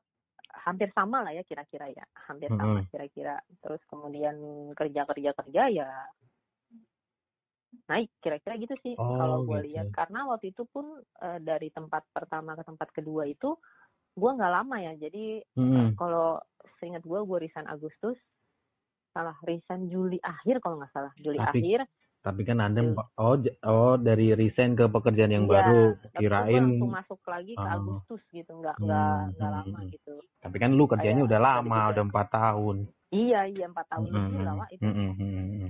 hampir 0.64 0.90
sama 0.94 1.22
lah 1.22 1.34
ya 1.34 1.44
kira-kira 1.46 1.90
ya 1.92 2.06
hampir 2.28 2.50
sama 2.54 2.82
Mm-mm. 2.82 2.90
kira-kira 2.90 3.36
terus 3.62 3.82
kemudian 3.90 4.36
kerja 4.74 5.06
kerja 5.06 5.32
kerja 5.38 5.64
ya 5.70 5.90
naik 7.88 8.10
kira-kira 8.24 8.56
gitu 8.58 8.76
sih 8.82 8.96
Oh, 8.98 9.16
kalau 9.20 9.38
gue 9.44 9.60
gitu. 9.62 9.68
lihat 9.72 9.88
karena 9.92 10.26
waktu 10.28 10.56
itu 10.56 10.64
pun 10.68 11.04
eh, 11.22 11.40
dari 11.44 11.70
tempat 11.70 12.04
pertama 12.16 12.56
ke 12.56 12.64
tempat 12.64 12.90
kedua 12.96 13.28
itu 13.28 13.56
gue 14.18 14.32
nggak 14.34 14.54
lama 14.54 14.76
ya 14.82 14.94
jadi 14.98 15.46
Hmm. 15.54 15.94
kalau 15.94 16.42
seingat 16.80 17.04
gue 17.06 17.20
gue 17.22 17.38
resign 17.38 17.68
Agustus 17.70 18.18
salah 19.14 19.38
resign 19.46 19.90
Juli 19.90 20.18
akhir 20.22 20.62
kalau 20.62 20.78
nggak 20.82 20.94
salah 20.94 21.14
Juli 21.22 21.38
Tapi 21.38 21.50
akhir 21.50 21.80
Tapi 22.22 22.42
kan 22.44 22.60
ada 22.60 22.82
Iya. 22.84 23.04
oh 23.16 23.36
oh 23.64 23.96
dari 23.96 24.36
resign 24.36 24.76
ke 24.76 24.90
pekerjaan 24.90 25.32
yang 25.32 25.46
Iya, 25.48 25.54
baru 25.54 25.82
kirain 26.18 26.66
masuk 26.84 27.22
lagi 27.24 27.54
ke 27.56 27.62
Oh. 27.64 27.76
Agustus 27.78 28.22
gitu 28.34 28.52
nggak 28.52 28.76
nggak 28.84 29.12
Hmm, 29.16 29.32
nggak 29.38 29.50
hmm, 29.50 29.58
lama 29.64 29.80
hmm. 29.80 29.92
gitu 29.96 30.14
tapi 30.38 30.58
kan 30.60 30.72
lu 30.76 30.86
kerjanya 30.88 31.24
Kayak 31.24 31.30
udah 31.32 31.40
lama 31.40 31.80
udah 31.92 32.04
empat 32.08 32.28
tahun. 32.32 32.76
iya 33.12 33.42
iya 33.48 33.66
empat 33.68 33.86
tahun 33.90 34.08
lebih 34.12 34.40
lah 34.44 34.54
Mm-mm, 34.54 34.62
Wak, 34.62 34.70
itu 34.76 34.82
mm-mm, 34.84 35.12
mm-mm. 35.16 35.70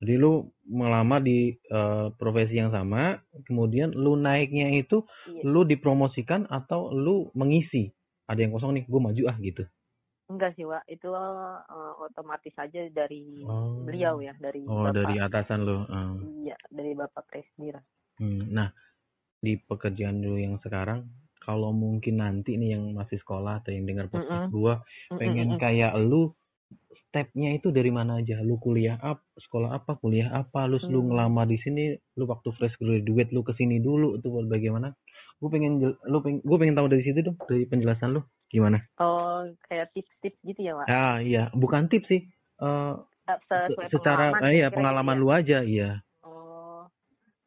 Jadi 0.00 0.14
lu 0.16 0.32
melamar 0.64 1.20
di 1.20 1.52
eh, 1.52 2.06
profesi 2.16 2.56
yang 2.56 2.72
sama, 2.72 3.20
kemudian 3.44 3.92
lu 3.92 4.16
naiknya 4.16 4.72
itu 4.72 5.04
iya. 5.28 5.44
lu 5.44 5.60
dipromosikan 5.68 6.48
atau 6.48 6.88
lu 6.88 7.28
mengisi? 7.36 7.92
Ada 8.24 8.48
yang 8.48 8.56
kosong 8.56 8.80
nih, 8.80 8.84
gue 8.88 9.00
maju 9.02 9.22
ah 9.28 9.36
gitu. 9.36 9.62
Enggak 10.30 10.54
sih 10.54 10.62
Wak 10.62 10.86
itu 10.86 11.10
eh, 11.10 11.58
otomatis 12.00 12.54
aja 12.54 12.80
dari 12.88 13.42
Oh. 13.42 13.82
beliau 13.82 14.22
ya 14.22 14.32
dari 14.36 14.62
Oh 14.64 14.86
bapak 14.86 14.94
dari 14.96 15.14
atasan 15.18 15.60
lu. 15.60 15.82
ah. 15.84 16.14
iya 16.38 16.54
dari 16.70 16.94
bapak 16.94 17.26
presiden 17.26 17.82
Hmm, 18.16 18.48
Nah 18.48 18.68
di 19.40 19.56
pekerjaan 19.56 20.20
lu 20.20 20.36
yang 20.36 20.60
sekarang, 20.60 21.08
kalau 21.40 21.72
mungkin 21.72 22.20
nanti 22.20 22.54
nih 22.54 22.76
yang 22.76 22.92
masih 22.92 23.16
sekolah 23.16 23.58
atau 23.58 23.72
yang 23.72 23.88
dengar 23.88 24.06
podcast 24.06 24.46
Mm-mm. 24.46 24.52
gua 24.52 24.74
pengen 25.10 25.56
kayak 25.56 25.96
lu 25.96 26.36
stepnya 27.02 27.50
itu 27.50 27.72
dari 27.72 27.88
mana 27.88 28.20
aja 28.20 28.38
lu 28.38 28.54
kuliah 28.56 28.94
apa 28.96 29.18
sekolah 29.40 29.72
apa 29.72 29.96
kuliah 29.96 30.30
apa 30.30 30.68
lu 30.68 30.76
lu 30.84 31.00
Hmm. 31.00 31.08
ngelamar 31.08 31.48
di 31.48 31.58
sini 31.58 31.84
lu 32.14 32.24
waktu 32.24 32.52
fresh 32.52 32.76
graduate 32.76 33.32
lu 33.32 33.40
ke 33.40 33.50
sini 33.52 33.80
dulu 33.80 34.14
itu 34.14 34.28
bagaimana 34.46 34.92
gue 35.40 35.48
pengen 35.48 35.80
lu 35.80 36.18
pengen 36.20 36.38
gue 36.40 36.56
pengen 36.56 36.76
tahu 36.76 36.86
dari 36.86 37.02
situ 37.02 37.18
dong 37.24 37.40
dari 37.42 37.64
penjelasan 37.64 38.14
lu 38.14 38.22
gimana? 38.50 38.82
Oh 38.98 39.46
kayak 39.70 39.94
tips-tips 39.94 40.38
gitu 40.42 40.60
ya 40.60 40.74
Wak? 40.76 40.90
Ah 40.90 41.22
iya. 41.22 41.48
Bukan 41.54 41.86
tips 41.86 42.10
sih. 42.10 42.26
Se- 42.60 43.38
sesuai 43.46 43.94
secara 43.94 44.34
pengalaman 44.34 44.50
eh, 44.50 44.52
iya 44.58 44.68
pengalaman 44.68 45.16
ya. 45.16 45.22
lu 45.22 45.28
aja 45.30 45.58
iya. 45.62 45.90
Oh. 46.26 46.82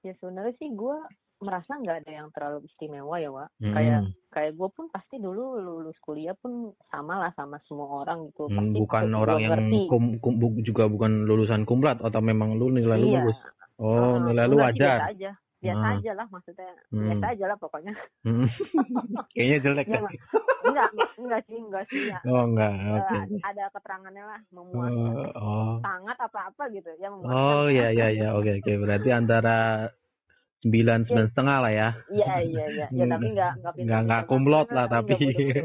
Ya 0.02 0.16
sebenarnya 0.18 0.56
sih 0.58 0.72
gue 0.72 0.96
merasa 1.44 1.76
nggak 1.76 2.08
ada 2.08 2.12
yang 2.24 2.28
terlalu 2.32 2.64
istimewa 2.72 3.20
ya 3.20 3.30
Wak. 3.30 3.52
Hmm, 3.60 3.76
kayak 3.76 4.00
kayak 4.32 4.52
gue 4.56 4.70
pun 4.72 4.86
pasti 4.88 5.20
dulu 5.20 5.60
lulus 5.60 6.00
kuliah 6.00 6.34
pun 6.40 6.72
sama 6.88 7.20
lah 7.20 7.32
sama 7.36 7.60
semua 7.68 8.08
orang 8.08 8.32
gitu. 8.32 8.48
Hmm, 8.48 8.58
pasti 8.58 8.80
bukan 8.80 9.06
orang 9.12 9.40
yang 9.44 9.60
kum, 9.92 10.18
kum- 10.24 10.40
juga 10.64 10.88
bukan 10.88 11.28
lulusan 11.28 11.68
kumlat 11.68 12.00
atau 12.00 12.24
memang 12.24 12.56
lu 12.56 12.72
nilai 12.72 12.96
lu 12.96 13.12
iya. 13.12 13.20
bagus. 13.20 13.40
Oh 13.78 14.16
Uh, 14.16 14.32
nilai 14.32 14.46
lu 14.48 14.56
wajar. 14.64 15.12
aja 15.12 15.36
biasa 15.64 15.86
Ah. 15.86 15.94
aja 15.96 16.12
lah 16.14 16.28
maksudnya 16.28 16.70
Hmm. 16.90 17.04
biasa 17.06 17.26
aja 17.30 17.46
lah 17.46 17.58
pokoknya 17.58 17.94
Hmm. 18.22 18.48
kayaknya 19.34 19.58
jelek 19.62 19.86
kan 19.88 20.02
Mak. 20.02 20.14
enggak 20.64 20.90
enggak 21.16 21.42
sih 21.44 21.58
enggak 21.58 21.84
sih 21.88 22.02
ya 22.06 22.20
oh 22.26 22.44
enggak 22.46 22.72
oke 22.94 23.18
ada 23.42 23.64
keterangannya 23.70 24.24
lah 24.26 24.40
memuaskan 24.50 25.14
Oh, 25.14 25.32
oh. 25.36 25.74
sangat 25.80 26.18
apa 26.18 26.40
apa 26.50 26.64
gitu 26.70 26.90
ya 26.98 27.08
memuaskan 27.08 27.32
Oh 27.34 27.66
iya 27.68 27.88
iya 27.90 28.08
iya 28.12 28.28
oke 28.32 28.52
oke 28.58 28.74
berarti 28.78 29.10
antara 29.10 29.88
sembilan 30.60 31.00
sembilan 31.04 31.28
setengah 31.30 31.58
lah 31.60 31.74
ya. 31.74 31.90
iya 32.10 32.34
iya 32.42 32.66
iya 32.70 32.86
ya 32.90 33.04
tapi 33.06 33.26
enggak 33.30 33.52
enggak 33.58 33.74
Nggak- 33.78 34.04
nggak 34.06 34.24
kumlot 34.26 34.68
lah, 34.70 34.86
tapi. 34.88 35.12
gitu. 35.20 35.60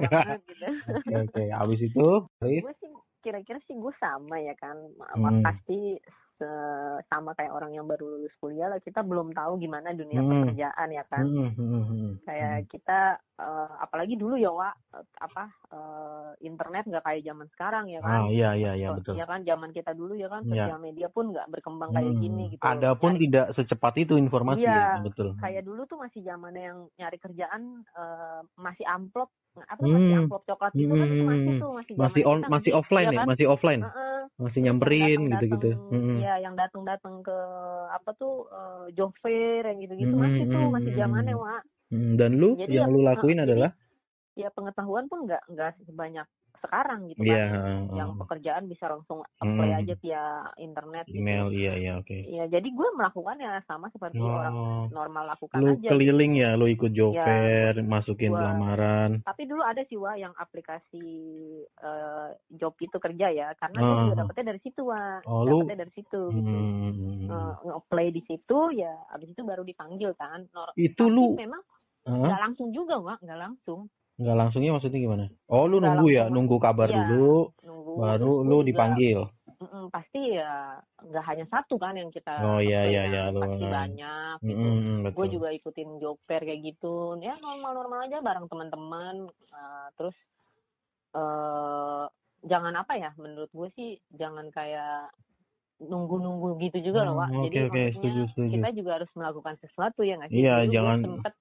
Oke 0.89 1.13
oke 1.17 1.43
habis 1.53 1.81
itu 1.81 2.07
gue 2.41 2.75
sih 2.77 2.91
kira-kira 3.21 3.59
sih 3.61 3.75
gue 3.75 3.95
sama 3.97 4.39
ya 4.39 4.55
kan 4.55 4.75
Hmm. 5.15 5.39
pasti 5.41 5.99
sama 7.05 7.33
kayak 7.33 7.51
orang 7.51 7.73
yang 7.73 7.85
baru 7.85 8.17
lulus 8.17 8.35
kuliah 8.37 8.67
lah 8.67 8.79
kita 8.79 9.01
belum 9.01 9.31
tahu 9.31 9.57
gimana 9.57 9.91
dunia 9.91 10.19
Hmm. 10.19 10.31
pekerjaan 10.47 10.89
ya 10.89 11.05
kan 11.05 11.25
hmm, 11.25 11.51
hmm, 11.53 11.83
hmm, 11.85 12.11
kayak 12.23 12.67
kita 12.67 12.99
eh, 13.37 13.71
apalagi 13.79 14.15
dulu 14.15 14.35
ya 14.35 14.49
Wak 14.49 14.75
eh, 14.95 15.05
apa 15.19 15.45
eh, 15.69 16.31
internet 16.41 16.85
nggak 16.85 17.03
kayak 17.03 17.23
zaman 17.23 17.47
sekarang 17.51 17.85
ya 17.87 17.99
ah 18.01 18.07
kan 18.25 18.31
iya 18.31 18.51
iya 18.53 18.73
iya 18.75 18.89
betul. 18.93 19.15
ya 19.15 19.25
kan 19.25 19.43
zaman 19.43 19.71
kita 19.71 19.93
dulu 19.93 20.15
ya 20.15 20.27
kan 20.27 20.43
Iya. 20.45 20.71
sosial 20.71 20.81
media 20.81 21.09
pun 21.09 21.31
nggak 21.31 21.49
berkembang 21.49 21.91
kayak 21.91 22.11
Hmm, 22.11 22.21
gini 22.21 22.45
gitu 22.51 22.63
Ada 22.63 22.91
pun 22.95 23.13
Nyari- 23.13 23.23
tidak 23.25 23.47
secepat 23.53 23.95
itu 23.99 24.15
informasi 24.15 24.63
Iya, 24.63 24.79
ya 24.95 25.03
betul. 25.03 25.29
kayak 25.37 25.63
dulu 25.63 25.83
tuh 25.85 25.99
masih 25.99 26.21
zamannya 26.23 26.63
yang 26.65 26.79
nyari 26.95 27.19
kerjaan 27.19 27.63
eh, 27.85 28.41
masih 28.55 28.85
amplop 28.85 29.29
apa 29.65 29.81
tuh 29.81 29.89
masih 29.89 30.07
Hmm. 30.09 30.21
amplop 30.23 30.43
coklat 30.45 30.73
gitu 30.73 30.93
kan 30.93 31.09
itu 31.09 31.25
masih 31.25 31.49
Hmm. 31.49 31.59
tuh 31.59 31.71
masih 31.73 31.93
Masih 31.95 32.23
on 32.23 32.39
kita 32.39 32.49
masih 32.49 32.71
offline 32.73 33.05
iya 33.05 33.11
ya 33.11 33.19
kan? 33.19 33.27
masih 33.27 33.47
offline 33.47 33.83
masih 34.39 34.61
nyamperin 34.63 35.01
gitu 35.01 35.19
datang-datang- 35.33 35.51
gitu. 35.51 35.71
Hmm. 35.91 36.17
Iya, 36.17 36.35
yang 36.39 36.55
datang-datang 36.55 37.15
ke 37.21 37.37
apa 37.91 38.11
tuh 38.15 38.35
eh, 38.49 38.87
job 38.93 39.11
fair 39.19 39.63
yang 39.65 39.79
gitu-gitu 39.81 40.11
Hmm, 40.11 40.23
masih 40.23 40.43
tuh 40.47 40.61
hmm, 40.61 40.73
masih 40.73 40.91
hmm, 40.91 41.01
zamannya 41.01 41.35
hmm. 41.35 41.45
Wak. 41.45 41.63
Hmm, 41.89 42.13
Dan 42.15 42.31
lu 42.37 42.49
Jadi 42.55 42.71
yang 42.71 42.87
ya, 42.87 42.93
lu 42.93 43.01
lakuin 43.01 43.37
jadi 43.37 43.45
adalah 43.45 43.71
ya 44.37 44.49
pengetahuan 44.49 45.05
pun 45.07 45.25
nggak 45.25 45.43
nggak 45.49 45.71
sebanyak 45.83 46.27
sekarang 46.61 47.07
gitu 47.07 47.23
Iya, 47.23 47.37
kan. 47.39 47.51
heeh, 47.55 47.81
Yang 47.95 48.11
pekerjaan 48.19 48.65
bisa 48.65 48.85
langsung 48.87 49.19
apply 49.37 49.69
Hmm. 49.69 49.81
aja 49.81 49.95
via 49.97 50.25
internet 50.57 51.05
gitu. 51.05 51.19
email 51.19 51.47
iya 51.51 51.73
iya 51.75 51.93
oke. 51.97 52.15
Iya, 52.15 52.45
jadi 52.49 52.69
gue 52.69 52.89
melakukannya 52.93 53.51
sama 53.65 53.89
seperti 53.89 54.19
orang 54.19 54.53
Oh, 54.53 54.85
normal 54.89 55.25
lakukan 55.29 55.59
lu 55.59 55.75
aja. 55.75 55.89
keliling 55.89 56.33
ya, 56.35 56.55
lu 56.55 56.67
ikut 56.67 56.91
job 56.91 57.13
Ya, 57.13 57.23
fair, 57.23 57.73
masukin 57.81 58.31
gua- 58.31 58.45
lamaran. 58.49 59.11
Tapi 59.23 59.43
dulu 59.45 59.61
ada 59.61 59.83
sih 59.83 59.97
Wak 59.97 60.17
yang 60.17 60.35
aplikasi 60.35 61.07
eh, 61.61 62.29
job 62.51 62.75
itu 62.77 62.97
kerja 62.97 63.27
ya, 63.29 63.49
karena 63.55 63.79
gue 63.79 63.89
Ah. 63.89 64.03
juga 64.05 64.17
dapetnya 64.19 64.45
dari 64.49 64.61
situ 64.61 64.83
Wak. 64.85 65.23
Oh, 65.25 65.43
lu- 65.43 65.63
dapetnya 65.63 65.81
dari 65.81 65.93
situ 65.95 66.21
gitu. 66.31 66.49
Hmm. 66.49 67.27
Eh, 67.29 67.55
nge-apply 67.63 68.07
di 68.11 68.23
situ 68.23 68.59
ya 68.73 68.89
abis 69.11 69.29
itu 69.29 69.43
baru 69.43 69.61
dipanggil 69.61 70.15
kan 70.15 70.49
Nor- 70.49 70.73
Itu 70.75 70.97
tapi 71.03 71.13
lu 71.13 71.37
memang 71.37 71.61
nggak 72.05 72.41
langsung 72.41 72.69
juga 72.71 72.97
Wak 72.97 73.21
nggak 73.21 73.37
langsung 73.39 73.93
Nggak 74.19 74.37
langsungnya 74.37 74.75
maksudnya 74.75 74.99
gimana? 74.99 75.25
Oh, 75.47 75.71
lu 75.71 75.79
nunggu 75.79 76.07
ya, 76.11 76.27
nunggu 76.27 76.59
kabar 76.59 76.91
iya, 76.91 77.07
dulu, 77.07 77.55
nunggu, 77.63 77.93
baru 78.03 78.33
lu 78.43 78.59
dipanggil. 78.67 79.31
Mm-mm, 79.59 79.91
pasti 79.91 80.39
ya 80.39 80.79
nggak 81.03 81.25
hanya 81.27 81.47
satu 81.51 81.83
kan 81.83 81.99
yang 81.99 82.15
kita 82.15 82.31
oh 82.47 82.63
iya 82.63 82.87
iya 82.87 83.03
iya 83.11 83.23
pasti 83.35 83.59
lu, 83.59 83.67
banyak 83.67 84.37
gitu 84.47 84.55
mm, 84.55 85.11
gue 85.11 85.27
juga 85.35 85.49
ikutin 85.51 85.99
job 85.99 86.15
fair 86.31 86.47
kayak 86.47 86.63
gitu 86.63 87.19
ya 87.19 87.35
normal 87.43 87.75
normal 87.75 88.07
aja 88.07 88.23
bareng 88.23 88.47
teman-teman 88.47 89.27
uh, 89.51 89.91
terus 89.99 90.15
uh, 91.19 92.07
jangan 92.47 92.71
apa 92.79 93.03
ya 93.03 93.11
menurut 93.19 93.51
gue 93.51 93.69
sih 93.75 93.99
jangan 94.15 94.47
kayak 94.55 95.11
nunggu-nunggu 95.79 96.59
gitu 96.59 96.91
juga 96.91 97.07
loh, 97.07 97.23
Wak. 97.23 97.31
Hmm, 97.31 97.43
Jadi 97.47 97.57
okay, 97.71 97.87
setuju, 97.95 98.23
setuju. 98.35 98.51
kita 98.59 98.69
juga 98.75 98.91
harus 98.99 99.11
melakukan 99.15 99.55
sesuatu 99.63 100.03
ya 100.03 100.19
nggak 100.19 100.31
sih? 100.35 100.43
Iya, 100.43 100.67
Dulu 100.67 100.75
jangan 100.75 100.99
sempet 101.07 101.35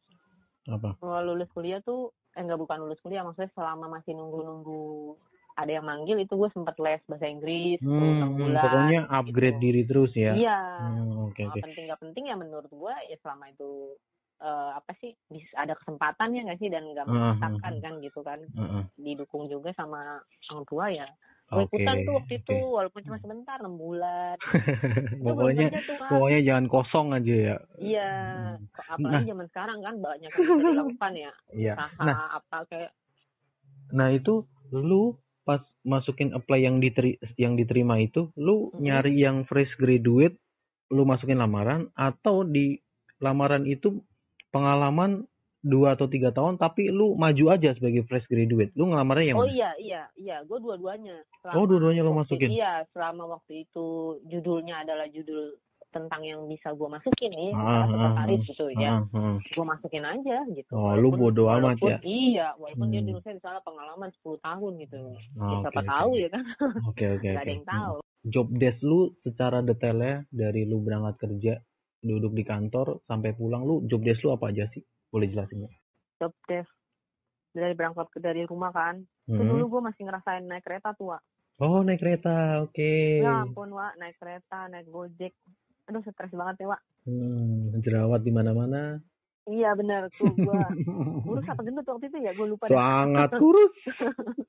apa? 0.68 0.90
lulus 1.26 1.50
kuliah 1.58 1.82
tuh 1.82 2.14
enggak 2.38 2.62
bukan 2.62 2.78
lulus 2.86 3.02
kuliah, 3.02 3.26
maksudnya 3.26 3.50
selama 3.58 4.00
masih 4.00 4.14
nunggu-nunggu 4.14 5.18
ada 5.58 5.72
yang 5.74 5.86
manggil 5.90 6.22
itu 6.22 6.34
gue 6.38 6.50
sempet 6.54 6.78
les 6.78 7.02
bahasa 7.10 7.26
Inggris 7.26 7.82
hmm, 7.82 8.38
bulan 8.38 8.62
pokoknya 8.62 9.02
upgrade 9.10 9.58
gitu. 9.58 9.66
diri 9.66 9.82
terus 9.90 10.12
ya 10.14 10.38
iya 10.38 10.60
hmm, 10.86 11.34
okay, 11.34 11.50
okay. 11.50 11.66
penting 11.66 11.90
gak 11.90 12.02
penting 12.02 12.24
ya 12.30 12.38
menurut 12.38 12.70
gue 12.70 12.94
ya 13.10 13.18
selama 13.26 13.50
itu 13.50 13.98
uh, 14.42 14.78
apa 14.78 14.94
sih 15.02 15.18
bisa 15.34 15.50
ada 15.58 15.74
kesempatan 15.82 16.38
ya 16.38 16.42
nggak 16.46 16.62
sih 16.62 16.70
dan 16.70 16.86
nggak 16.86 17.10
memaksakan 17.10 17.74
uh, 17.74 17.78
uh, 17.78 17.82
kan 17.82 17.94
gitu 18.06 18.20
kan 18.22 18.40
uh, 18.54 18.62
uh. 18.62 18.84
didukung 19.02 19.50
juga 19.50 19.74
sama 19.74 20.22
orang 20.54 20.66
tua 20.70 20.86
ya 20.94 21.10
okay, 21.48 21.80
ikutan 21.80 21.96
tuh 22.04 22.14
waktu 22.20 22.34
okay. 22.36 22.44
itu 22.44 22.58
walaupun 22.60 23.02
cuma 23.08 23.18
sebentar 23.24 23.58
enam 23.64 23.76
bulan 23.80 24.36
pokoknya 25.26 25.68
pokoknya 26.12 26.40
jangan 26.44 26.66
kosong 26.68 27.08
aja 27.16 27.36
ya 27.36 27.58
iya 27.80 28.12
hmm. 28.60 28.92
apalagi 28.98 29.24
nah. 29.24 29.30
zaman 29.32 29.48
sekarang 29.52 29.80
kan 29.80 29.96
banyak 30.04 30.32
yang 30.32 30.58
dilakukan 30.60 31.14
ya 31.16 31.32
iya. 31.56 31.74
nah, 32.04 32.42
apa 32.44 32.58
kayak 32.68 32.92
nah 33.96 34.12
itu 34.12 34.44
lu 34.76 35.16
pas 35.48 35.64
masukin 35.88 36.36
apply 36.36 36.60
yang 36.68 36.84
diteri 36.84 37.16
yang 37.40 37.56
diterima 37.56 38.04
itu 38.04 38.28
lu 38.36 38.68
hmm. 38.76 38.84
nyari 38.84 39.16
yang 39.16 39.48
fresh 39.48 39.72
graduate 39.80 40.36
lu 40.92 41.08
masukin 41.08 41.40
lamaran 41.40 41.88
atau 41.96 42.44
di 42.44 42.80
lamaran 43.24 43.64
itu 43.64 44.04
pengalaman 44.52 45.24
dua 45.68 46.00
atau 46.00 46.08
tiga 46.08 46.32
tahun 46.32 46.56
tapi 46.56 46.88
lu 46.88 47.20
maju 47.20 47.54
aja 47.54 47.76
sebagai 47.76 48.08
fresh 48.08 48.26
graduate. 48.32 48.72
Lu 48.80 48.90
ngelamarnya 48.90 49.36
yang 49.36 49.40
oh 49.40 49.48
iya 49.48 49.72
iya 49.78 50.02
iya. 50.16 50.38
Gue 50.48 50.64
dua-duanya. 50.64 51.22
Oh 51.52 51.68
dua-duanya 51.68 52.02
lu 52.08 52.16
masukin? 52.16 52.50
iya 52.50 52.88
selama 52.96 53.28
waktu 53.38 53.68
itu 53.68 54.18
judulnya 54.26 54.88
adalah 54.88 55.06
judul 55.12 55.60
tentang 55.88 56.22
yang 56.24 56.44
bisa 56.52 56.76
gue 56.76 56.90
masukin 56.92 57.32
nih 57.32 57.52
ah, 57.56 57.88
sekretaris 57.88 58.44
ah, 58.44 58.48
gitu 58.52 58.66
ya. 58.76 58.92
Ah, 58.92 59.18
ah. 59.18 59.36
gue 59.40 59.66
masukin 59.66 60.04
aja 60.04 60.38
gitu. 60.52 60.72
Oh 60.76 60.92
walaupun, 60.92 61.16
lu 61.16 61.22
bodo 61.32 61.44
amat 61.48 61.78
ya? 61.80 61.98
iya 62.04 62.48
walaupun 62.60 62.88
hmm. 62.92 62.94
dia 62.94 63.02
jurusan 63.08 63.34
misalnya 63.40 63.62
pengalaman 63.64 64.10
10 64.22 64.46
tahun 64.46 64.72
gitu. 64.84 64.98
Oh, 65.40 65.48
ya, 65.48 65.58
siapa 65.64 65.82
okay, 65.82 65.88
tahu 65.88 66.12
okay. 66.12 66.24
ya 66.24 66.30
kan? 66.30 66.44
Oke 66.44 66.64
okay, 66.64 67.08
oke 67.08 67.20
okay, 67.24 67.32
okay. 67.32 67.42
ada 67.42 67.52
yang 67.52 67.68
tahu. 67.68 67.96
Job 68.28 68.48
desk 68.60 68.80
lu 68.84 69.02
secara 69.24 69.64
detailnya 69.64 70.28
dari 70.28 70.62
lu 70.68 70.84
berangkat 70.84 71.16
kerja 71.24 71.54
duduk 72.04 72.34
di 72.38 72.44
kantor 72.46 73.02
sampai 73.10 73.34
pulang 73.34 73.66
lu 73.66 73.82
job 73.90 74.06
desk 74.06 74.22
lu 74.22 74.36
apa 74.36 74.54
aja 74.54 74.70
sih 74.70 74.84
boleh 75.12 75.28
jelasin 75.32 75.66
nggak? 75.66 75.76
Job 76.22 76.34
desk. 76.50 76.72
Dari 77.56 77.74
berangkat 77.74 78.08
ke 78.14 78.20
dari 78.22 78.44
rumah 78.46 78.70
kan. 78.70 79.02
Hmm. 79.28 79.36
itu 79.36 79.44
dulu 79.44 79.66
gue 79.78 79.82
masih 79.92 80.02
ngerasain 80.08 80.46
naik 80.48 80.64
kereta 80.64 80.96
tuh 80.96 81.12
Wak. 81.12 81.22
oh 81.60 81.84
naik 81.84 82.00
kereta 82.00 82.64
oke. 82.64 82.72
Okay. 82.72 83.20
ya 83.24 83.44
ampun 83.44 83.74
Wak. 83.74 83.98
Naik 84.00 84.16
kereta 84.22 84.72
naik 84.72 84.88
gojek. 84.88 85.34
Aduh 85.90 86.04
stres 86.04 86.32
banget 86.32 86.64
ya 86.64 86.68
Wak. 86.72 86.82
Hmm, 87.08 87.76
jerawat 87.84 88.22
di 88.24 88.32
mana-mana. 88.32 89.00
Iya 89.48 89.72
benar 89.80 90.12
tuh 90.20 90.28
gua 90.44 90.68
kurus 91.28 91.48
apa 91.48 91.64
gendut 91.64 91.88
waktu 91.88 92.12
itu 92.12 92.18
ya? 92.20 92.32
Gue 92.36 92.52
lupa 92.52 92.68
sangat 92.68 93.32
kurus 93.40 93.76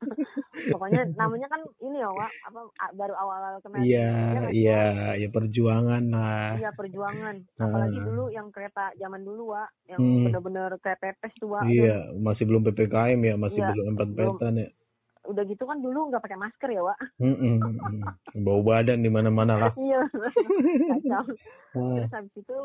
pokoknya 0.89 1.05
namanya 1.21 1.49
kan 1.53 1.61
ini 1.85 1.97
ya 2.01 2.11
Wak 2.11 2.33
apa 2.49 2.61
baru 2.97 3.15
awal-awal 3.15 3.61
kenal 3.61 3.85
iya 3.85 4.09
ya, 4.09 4.49
iya 4.51 4.85
ya 5.21 5.29
perjuangan 5.29 6.03
lah. 6.09 6.57
Iya 6.57 6.71
perjuangan. 6.73 7.37
Apalagi 7.61 7.99
dulu 8.01 8.25
yang 8.33 8.49
kereta 8.49 8.97
zaman 8.97 9.23
dulu 9.23 9.53
Wak 9.53 9.69
yang 9.93 10.01
hmm. 10.01 10.25
bener-bener 10.33 10.71
kayak 10.81 11.01
pepes 11.05 11.33
tuh 11.37 11.53
Wak 11.53 11.69
iya 11.69 12.09
masih 12.17 12.49
belum 12.49 12.65
ppkm 12.65 13.21
ya 13.21 13.35
masih 13.37 13.61
iya, 13.61 13.69
belum 13.77 13.87
empat 13.95 14.09
petan 14.17 14.55
ya. 14.57 14.69
Udah 15.29 15.45
gitu 15.45 15.65
kan 15.69 15.79
dulu 15.85 16.09
nggak 16.09 16.25
pakai 16.25 16.41
masker 16.41 16.71
ya 16.73 16.83
Wak? 16.83 16.99
Mm 17.21 17.37
-mm. 17.37 17.57
bau 18.41 18.65
badan 18.65 19.05
di 19.05 19.11
mana-mana 19.13 19.55
lah. 19.61 19.73
Iya 19.85 20.09
kacau. 20.97 21.25
Terus 21.77 22.13
habis 22.17 22.35
itu 22.35 22.59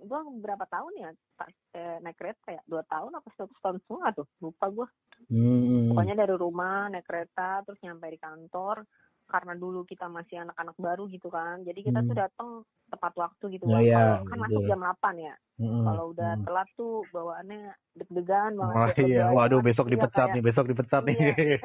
gue 0.00 0.20
berapa 0.40 0.64
tahun 0.64 0.92
ya 0.96 1.10
pas 1.36 1.52
eh, 1.76 1.96
naik 2.00 2.16
kereta 2.16 2.56
ya 2.56 2.62
dua 2.64 2.82
tahun 2.88 3.12
apa 3.20 3.28
satu 3.36 3.54
tahun 3.60 3.78
semua 3.84 4.12
tuh 4.16 4.26
lupa 4.40 4.66
gue 4.72 4.88
hmm. 5.28 5.92
pokoknya 5.92 6.14
dari 6.16 6.34
rumah 6.36 6.88
naik 6.88 7.04
kereta 7.04 7.60
terus 7.64 7.80
nyampe 7.84 8.08
di 8.08 8.18
kantor 8.20 8.84
karena 9.30 9.54
dulu 9.54 9.86
kita 9.86 10.10
masih 10.10 10.42
anak-anak 10.42 10.74
baru 10.74 11.06
gitu 11.06 11.30
kan 11.30 11.62
jadi 11.62 11.80
kita 11.86 12.02
hmm. 12.02 12.08
tuh 12.10 12.16
datang 12.18 12.48
tepat 12.90 13.12
waktu 13.14 13.44
gitu 13.54 13.64
kan 13.70 13.80
ya, 13.86 14.18
kan 14.26 14.38
masuk 14.42 14.66
jam 14.66 14.82
8 14.82 14.98
ya 15.22 15.34
hmm. 15.62 15.84
kalau 15.86 16.04
udah 16.10 16.32
hmm. 16.34 16.44
telat 16.50 16.68
tuh 16.74 17.06
bawaannya 17.14 17.70
deg-degan 17.94 18.58
banget 18.58 18.74
oh, 18.74 19.06
iya 19.06 19.26
waduh 19.30 19.62
besok 19.62 19.86
iya, 19.86 19.92
dipecat 19.94 20.26
kayak, 20.26 20.34
nih 20.34 20.42
besok 20.42 20.66
dipecat 20.66 21.02
iya. 21.06 21.08
nih 21.14 21.16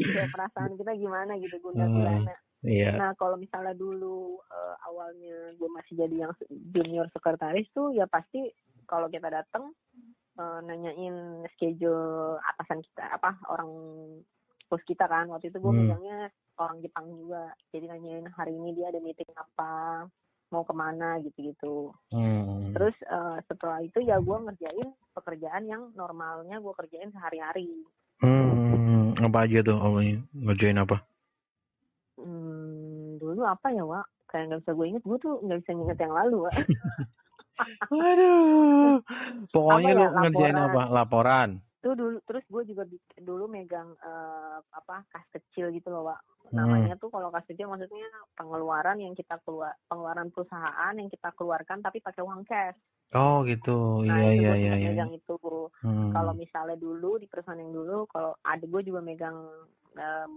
kayak 0.16 0.30
perasaan 0.32 0.72
kita 0.80 0.92
gimana 0.96 1.32
gitu 1.36 1.56
gundah 1.60 1.84
hmm. 1.86 2.24
Iya. 2.62 2.94
Nah 2.94 3.10
kalau 3.18 3.34
misalnya 3.34 3.74
dulu 3.74 4.38
uh, 4.46 4.74
awalnya 4.86 5.50
gue 5.58 5.68
masih 5.74 5.98
jadi 5.98 6.26
yang 6.26 6.32
junior 6.70 7.10
sekretaris 7.10 7.66
tuh 7.74 7.90
ya 7.90 8.06
pasti 8.06 8.54
kalau 8.86 9.10
kita 9.10 9.26
datang 9.26 9.74
uh, 10.38 10.60
nanyain 10.62 11.42
schedule 11.58 12.38
atasan 12.54 12.86
kita 12.86 13.18
apa 13.18 13.34
orang 13.50 13.70
bos 14.70 14.82
kita 14.86 15.04
kan 15.10 15.28
waktu 15.28 15.50
itu 15.50 15.58
gue 15.58 15.72
hmm. 15.74 16.30
orang 16.56 16.78
Jepang 16.80 17.06
juga 17.10 17.50
jadi 17.74 17.98
nanyain 17.98 18.30
hari 18.30 18.54
ini 18.54 18.78
dia 18.78 18.94
ada 18.94 19.02
meeting 19.02 19.28
apa 19.34 20.06
mau 20.52 20.68
ke 20.68 20.74
mana 20.76 21.16
gitu-gitu. 21.24 21.96
Hmm. 22.12 22.76
Terus 22.76 22.92
uh, 23.08 23.40
setelah 23.48 23.80
itu 23.80 24.04
ya 24.04 24.20
gue 24.20 24.36
ngerjain 24.36 24.88
pekerjaan 25.16 25.64
yang 25.64 25.88
normalnya 25.96 26.60
gue 26.60 26.72
kerjain 26.76 27.08
sehari-hari. 27.08 27.72
Hmm, 28.20 29.16
apa 29.18 29.48
aja 29.48 29.64
tuh 29.64 29.80
awalnya 29.80 30.20
ngerjain 30.36 30.78
apa? 30.78 31.00
Hmm, 32.22 33.18
dulu 33.18 33.42
apa 33.42 33.68
ya, 33.74 33.84
Wak? 33.84 34.06
Kayak 34.30 34.44
nggak 34.48 34.60
bisa 34.64 34.72
gue 34.72 34.86
inget, 34.88 35.02
gue 35.04 35.18
tuh 35.20 35.34
nggak 35.44 35.58
bisa 35.60 35.70
inget 35.76 35.98
yang 36.00 36.14
lalu, 36.14 36.36
Wak. 36.48 36.54
Waduh. 37.92 38.98
Pokoknya 39.52 39.92
apa 39.92 39.98
lu 39.98 40.02
ya, 40.02 40.08
ngerjain 40.24 40.58
apa? 40.58 40.82
Laporan. 40.90 41.50
Tuh 41.82 41.98
dulu 41.98 42.16
terus 42.22 42.46
gue 42.46 42.62
juga 42.70 42.86
dulu 43.18 43.50
megang 43.50 43.90
uh, 44.06 44.62
apa 44.70 45.02
kas 45.10 45.26
kecil 45.34 45.74
gitu 45.74 45.90
loh, 45.90 46.10
Wak. 46.10 46.20
Namanya 46.54 46.94
hmm. 46.94 47.02
tuh 47.02 47.10
kalau 47.10 47.32
kas 47.34 47.46
kecil 47.48 47.66
maksudnya 47.66 48.06
pengeluaran 48.38 49.00
yang 49.02 49.16
kita 49.18 49.40
keluar 49.42 49.74
pengeluaran 49.90 50.30
perusahaan 50.30 50.94
yang 50.94 51.10
kita 51.10 51.32
keluarkan 51.34 51.82
tapi 51.82 51.98
pakai 51.98 52.22
uang 52.22 52.42
cash. 52.46 52.78
Oh 53.12 53.44
gitu, 53.44 54.08
nah, 54.08 54.16
iya 54.24 54.32
iya 54.32 54.52
iya. 54.56 54.74
iya. 54.80 54.90
Megang 54.96 55.12
itu. 55.12 55.36
Hmm. 55.84 56.16
Kalau 56.16 56.32
misalnya 56.32 56.80
dulu 56.80 57.20
di 57.20 57.28
perusahaan 57.28 57.60
yang 57.60 57.74
dulu, 57.74 58.08
kalau 58.08 58.32
ada 58.40 58.64
gue 58.64 58.82
juga 58.88 59.04
megang 59.04 59.36
um, 60.00 60.32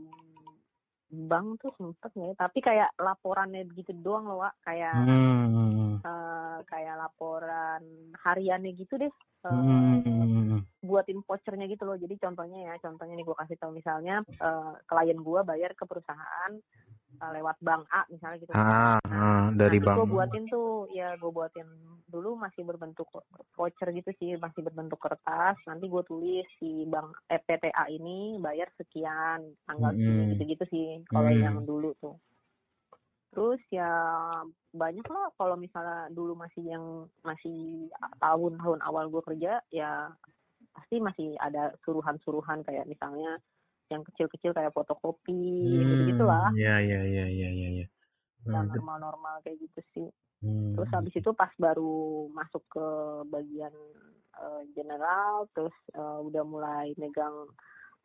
bank 1.16 1.64
tuh 1.64 1.72
sempet 1.80 2.12
ya 2.20 2.32
tapi 2.36 2.60
kayak 2.60 2.92
laporannya 3.00 3.64
begitu 3.64 3.96
doang 3.96 4.28
loh 4.28 4.44
Wak. 4.44 4.60
kayak 4.68 4.94
hmm. 4.94 6.04
uh, 6.04 6.60
kayak 6.68 7.00
laporan 7.00 7.82
hariannya 8.20 8.76
gitu 8.76 9.00
deh 9.00 9.14
uh, 9.48 9.52
hmm. 9.52 10.60
buatin 10.84 11.24
vouchernya 11.24 11.72
gitu 11.72 11.88
loh 11.88 11.96
jadi 11.96 12.16
contohnya 12.20 12.72
ya 12.72 12.74
contohnya 12.84 13.16
nih 13.16 13.26
gue 13.26 13.38
kasih 13.40 13.58
tahu 13.58 13.72
misalnya 13.74 14.22
uh, 14.44 14.76
klien 14.86 15.18
gue 15.18 15.42
bayar 15.48 15.72
ke 15.74 15.88
perusahaan 15.88 16.52
uh, 17.22 17.32
lewat 17.36 17.58
bank 17.64 17.84
A 17.92 18.02
misalnya 18.12 18.38
gitu. 18.42 18.52
Ah, 18.56 19.00
ah 19.02 19.46
dari 19.54 19.78
bank. 19.80 19.98
Gue 20.04 20.10
buatin 20.20 20.46
tuh, 20.52 20.90
ya 20.92 21.16
gue 21.16 21.32
buatin 21.32 21.68
dulu 22.10 22.40
masih 22.40 22.64
berbentuk 22.64 23.10
voucher 23.58 23.90
gitu 23.92 24.12
sih, 24.22 24.36
masih 24.40 24.62
berbentuk 24.64 25.00
kertas. 25.00 25.58
Nanti 25.68 25.88
gue 25.88 26.04
tulis 26.08 26.48
si 26.60 26.88
bank 26.88 27.16
EPTA 27.28 27.92
ini 27.92 28.40
bayar 28.40 28.72
sekian 28.80 29.44
tanggal 29.68 29.92
hmm. 29.92 30.00
segini 30.00 30.24
gitu-gitu 30.36 30.66
sih. 30.72 30.88
Kalau 31.10 31.32
hmm. 31.32 31.42
yang 31.42 31.58
dulu 31.64 31.92
tuh. 32.00 32.16
Terus 33.36 33.60
ya 33.68 33.92
banyak 34.72 35.04
lah 35.12 35.28
kalau 35.36 35.60
misalnya 35.60 36.08
dulu 36.08 36.40
masih 36.40 36.64
yang 36.64 37.04
masih 37.20 37.92
tahun-tahun 38.24 38.80
awal 38.80 39.12
gue 39.12 39.24
kerja 39.28 39.60
ya 39.76 40.08
pasti 40.76 41.00
masih 41.00 41.36
ada 41.40 41.72
suruhan-suruhan 41.84 42.64
kayak 42.68 42.88
misalnya 42.88 43.40
yang 43.88 44.02
kecil-kecil 44.02 44.52
kayak 44.52 44.74
fotokopi 44.74 45.78
hmm, 45.78 46.05
gitu 46.05 46.05
gitulah 46.36 46.52
iya 46.60 46.76
iya 46.84 47.00
iya 47.04 47.26
iya 47.32 47.50
iya 47.50 47.70
ya. 47.80 47.88
Hmm. 48.46 48.70
normal-normal 48.70 49.42
kayak 49.42 49.58
gitu 49.64 49.80
sih 49.96 50.08
hmm. 50.44 50.76
terus 50.78 50.90
habis 50.94 51.14
itu 51.16 51.32
pas 51.34 51.50
baru 51.58 52.28
masuk 52.30 52.64
ke 52.70 52.88
bagian 53.32 53.74
uh, 54.38 54.62
general 54.78 55.50
terus 55.56 55.76
uh, 55.98 56.22
udah 56.22 56.44
mulai 56.46 56.94
megang 57.00 57.50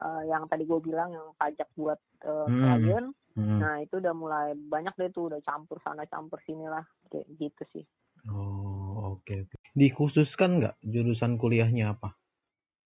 uh, 0.01 0.23
yang 0.25 0.49
tadi 0.49 0.64
gue 0.64 0.81
bilang 0.81 1.12
yang 1.12 1.29
pajak 1.37 1.69
buat 1.77 2.01
uh, 2.25 2.49
hmm. 2.49 2.61
klien 2.64 3.05
hmm. 3.37 3.59
nah 3.61 3.75
itu 3.85 4.01
udah 4.01 4.14
mulai 4.16 4.47
banyak 4.57 4.95
deh 4.97 5.11
tuh 5.12 5.29
udah 5.29 5.40
campur 5.45 5.77
sana 5.85 6.09
campur 6.09 6.40
sini 6.49 6.64
lah 6.64 6.85
kayak 7.12 7.29
gitu 7.37 7.62
sih 7.77 7.85
oh 8.33 9.16
oke 9.16 9.27
okay, 9.27 9.45
okay. 9.45 9.59
dikhususkan 9.77 10.64
nggak 10.64 10.77
jurusan 10.85 11.37
kuliahnya 11.37 11.97
apa 11.99 12.16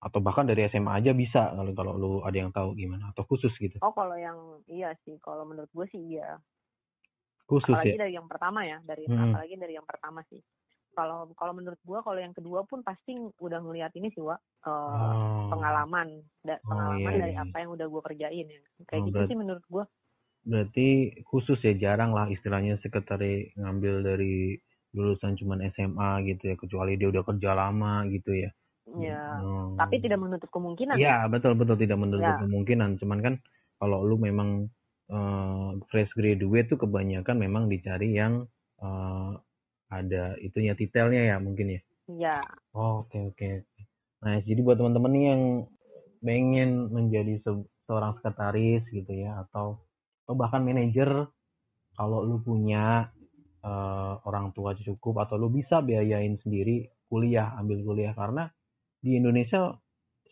atau 0.05 0.21
bahkan 0.21 0.45
dari 0.45 0.69
SMA 0.69 1.01
aja 1.01 1.11
bisa 1.11 1.49
kalau 1.51 1.73
kalau 1.73 1.93
lu 1.97 2.13
ada 2.21 2.37
yang 2.37 2.53
tahu 2.53 2.77
gimana 2.77 3.09
atau 3.11 3.25
khusus 3.25 3.51
gitu. 3.57 3.81
Oh 3.81 3.91
kalau 3.91 4.15
yang 4.15 4.37
iya 4.69 4.93
sih 5.03 5.17
kalau 5.19 5.43
menurut 5.43 5.73
gue 5.73 5.87
sih 5.89 6.01
iya. 6.13 6.37
Khusus 7.45 7.73
apalagi 7.73 7.93
ya 7.93 8.01
dari 8.01 8.13
yang 8.13 8.29
pertama 8.29 8.61
ya 8.63 8.79
dari 8.81 9.05
Hmm. 9.05 9.33
apalagi 9.33 9.55
dari 9.57 9.75
yang 9.75 9.85
pertama 9.85 10.21
sih. 10.29 10.41
Kalau 10.95 11.27
kalau 11.35 11.53
menurut 11.53 11.81
gue 11.81 11.99
kalau 12.01 12.17
yang 12.17 12.31
kedua 12.31 12.63
pun 12.63 12.81
pasti 12.81 13.13
udah 13.19 13.59
ngelihat 13.61 13.91
ini 13.97 14.09
sih 14.09 14.21
wa 14.21 14.37
eh, 14.37 14.71
Oh. 14.71 15.49
pengalaman 15.49 16.09
da- 16.41 16.61
Oh, 16.65 16.69
pengalaman 16.71 17.13
iya, 17.13 17.21
dari 17.21 17.35
iya. 17.35 17.43
apa 17.43 17.57
yang 17.59 17.71
udah 17.73 17.87
gue 17.87 18.03
kerjain 18.05 18.47
ya. 18.47 18.61
Kayak 18.87 19.01
Oh, 19.01 19.07
gitu 19.09 19.17
berat- 19.19 19.29
sih 19.29 19.39
menurut 19.39 19.65
gue 19.67 19.85
berarti 20.45 20.89
khusus 21.25 21.57
ya 21.61 21.73
jarang 21.75 22.13
lah 22.13 22.29
istilahnya 22.29 22.77
sekretari 22.79 23.57
ngambil 23.57 24.05
dari 24.05 24.53
lulusan 24.93 25.35
cuman 25.35 25.65
SMA 25.67 26.21
gitu 26.23 26.53
ya 26.53 26.55
kecuali 26.55 26.95
dia 26.95 27.09
udah 27.09 27.25
kerja 27.25 27.51
lama 27.53 28.05
gitu 28.07 28.29
ya 28.31 28.53
ya 29.01 29.23
Oh. 29.41 29.75
tapi 29.75 29.99
tidak 29.99 30.21
menutup 30.21 30.51
kemungkinan. 30.51 30.95
Iya 30.95 31.27
betul 31.27 31.55
betul. 31.55 31.75
Tidak 31.77 31.99
menutup 31.99 32.23
Ya. 32.23 32.39
kemungkinan. 32.39 32.99
Cuman 32.99 33.19
kan 33.21 33.35
kalau 33.79 34.03
lu 34.03 34.15
memang 34.17 34.71
eh, 35.05 35.71
fresh 35.91 36.15
graduate 36.15 36.71
tuh 36.71 36.81
kebanyakan 36.81 37.37
memang 37.37 37.69
dicari 37.69 38.15
yang 38.15 38.47
eh, 38.79 39.33
ada 39.91 40.35
itunya 40.39 40.73
titelnya 40.75 41.29
ya 41.29 41.37
mungkin 41.39 41.77
ya. 41.77 41.81
Ya 42.07 42.39
Oh, 42.73 43.07
oke 43.07 43.33
oke. 43.33 43.65
Nah, 44.25 44.41
jadi 44.41 44.61
buat 44.61 44.77
teman-teman 44.77 45.13
nih 45.13 45.25
yang 45.29 45.43
pengen 46.21 46.71
menjadi 46.89 47.37
se- 47.41 47.69
seorang 47.85 48.17
sekretaris 48.17 48.81
gitu 48.89 49.13
ya 49.13 49.45
atau 49.45 49.77
atau 50.25 50.35
bahkan 50.35 50.65
manajer 50.65 51.29
kalau 51.95 52.25
lu 52.25 52.41
punya 52.41 53.13
eh, 53.61 54.13
orang 54.25 54.53
tua 54.53 54.73
cukup 54.77 55.25
atau 55.25 55.37
lu 55.37 55.49
bisa 55.49 55.81
biayain 55.81 56.37
sendiri 56.41 56.85
kuliah, 57.09 57.53
ambil 57.57 57.81
kuliah. 57.81 58.13
Karena 58.13 58.49
di 59.05 59.21
Indonesia 59.21 59.77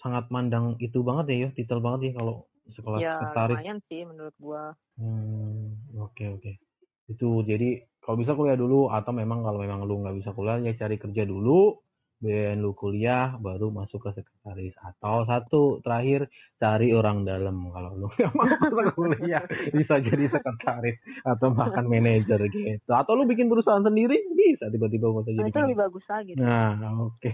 sangat 0.01 0.33
mandang 0.33 0.81
itu 0.81 1.05
banget 1.05 1.25
ya, 1.29 1.37
yo, 1.45 1.49
titel 1.53 1.85
banget 1.85 2.11
ya 2.11 2.13
kalau 2.17 2.49
sekolah 2.73 2.99
ya 3.05 3.13
sekretaris. 3.21 3.57
lumayan 3.61 3.79
sih 3.93 4.01
menurut 4.09 4.37
gue 4.41 4.63
Hmm, 5.01 5.73
oke 5.97 6.25
oke. 6.37 6.53
Itu 7.09 7.41
jadi 7.49 7.81
kalau 8.03 8.17
bisa 8.21 8.37
kuliah 8.37 8.59
dulu 8.59 8.93
atau 8.93 9.13
memang 9.15 9.41
kalau 9.41 9.61
memang 9.65 9.89
lu 9.89 10.05
nggak 10.05 10.17
bisa 10.21 10.31
kuliah 10.37 10.61
ya 10.61 10.77
cari 10.77 11.01
kerja 11.01 11.25
dulu, 11.25 11.81
biayain 12.23 12.63
lu 12.63 12.73
kuliah 12.79 13.35
baru 13.43 13.75
masuk 13.75 14.07
ke 14.07 14.23
sekretaris. 14.23 14.73
Atau 14.79 15.27
satu 15.27 15.63
terakhir 15.83 16.31
cari 16.63 16.95
orang 16.95 17.27
dalam. 17.27 17.69
Kalau 17.75 17.91
lu 17.99 18.07
nggak 18.15 18.31
mau 18.33 18.47
masuk 18.47 18.95
kuliah 18.95 19.43
bisa 19.75 19.99
jadi 19.99 20.31
sekretaris 20.31 20.97
atau 21.27 21.51
bahkan 21.51 21.85
manajer 21.91 22.39
gitu. 22.49 22.93
Atau 22.95 23.19
lu 23.19 23.27
bikin 23.27 23.51
perusahaan 23.51 23.83
sendiri 23.83 24.23
bisa 24.33 24.71
tiba-tiba 24.71 25.11
nah, 25.11 25.23
jadi 25.25 25.49
itu 25.49 25.61
lebih 25.65 25.81
bagus 25.81 26.05
lagi 26.07 26.33
nah 26.39 26.77
oke. 27.03 27.31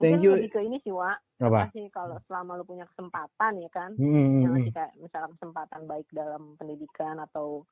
Thank 0.00 0.22
mungkin 0.22 0.24
you. 0.24 0.32
lebih 0.38 0.50
ke 0.54 0.60
ini 0.64 0.76
sih 0.80 0.92
wa 0.94 1.12
apa? 1.38 1.70
Sih 1.74 1.86
kalau 1.90 2.16
selama 2.26 2.58
lu 2.58 2.64
punya 2.64 2.86
kesempatan 2.94 3.52
ya 3.60 3.70
kan? 3.70 3.90
Hmm, 3.94 4.08
hmm, 4.08 4.40
yang 4.42 4.52
hmm. 4.54 4.54
ngasih 4.62 4.72
kayak 4.74 4.92
misalkan 4.98 5.32
kesempatan 5.38 5.80
baik 5.86 6.08
dalam 6.14 6.42
pendidikan 6.56 7.16
atau 7.20 7.66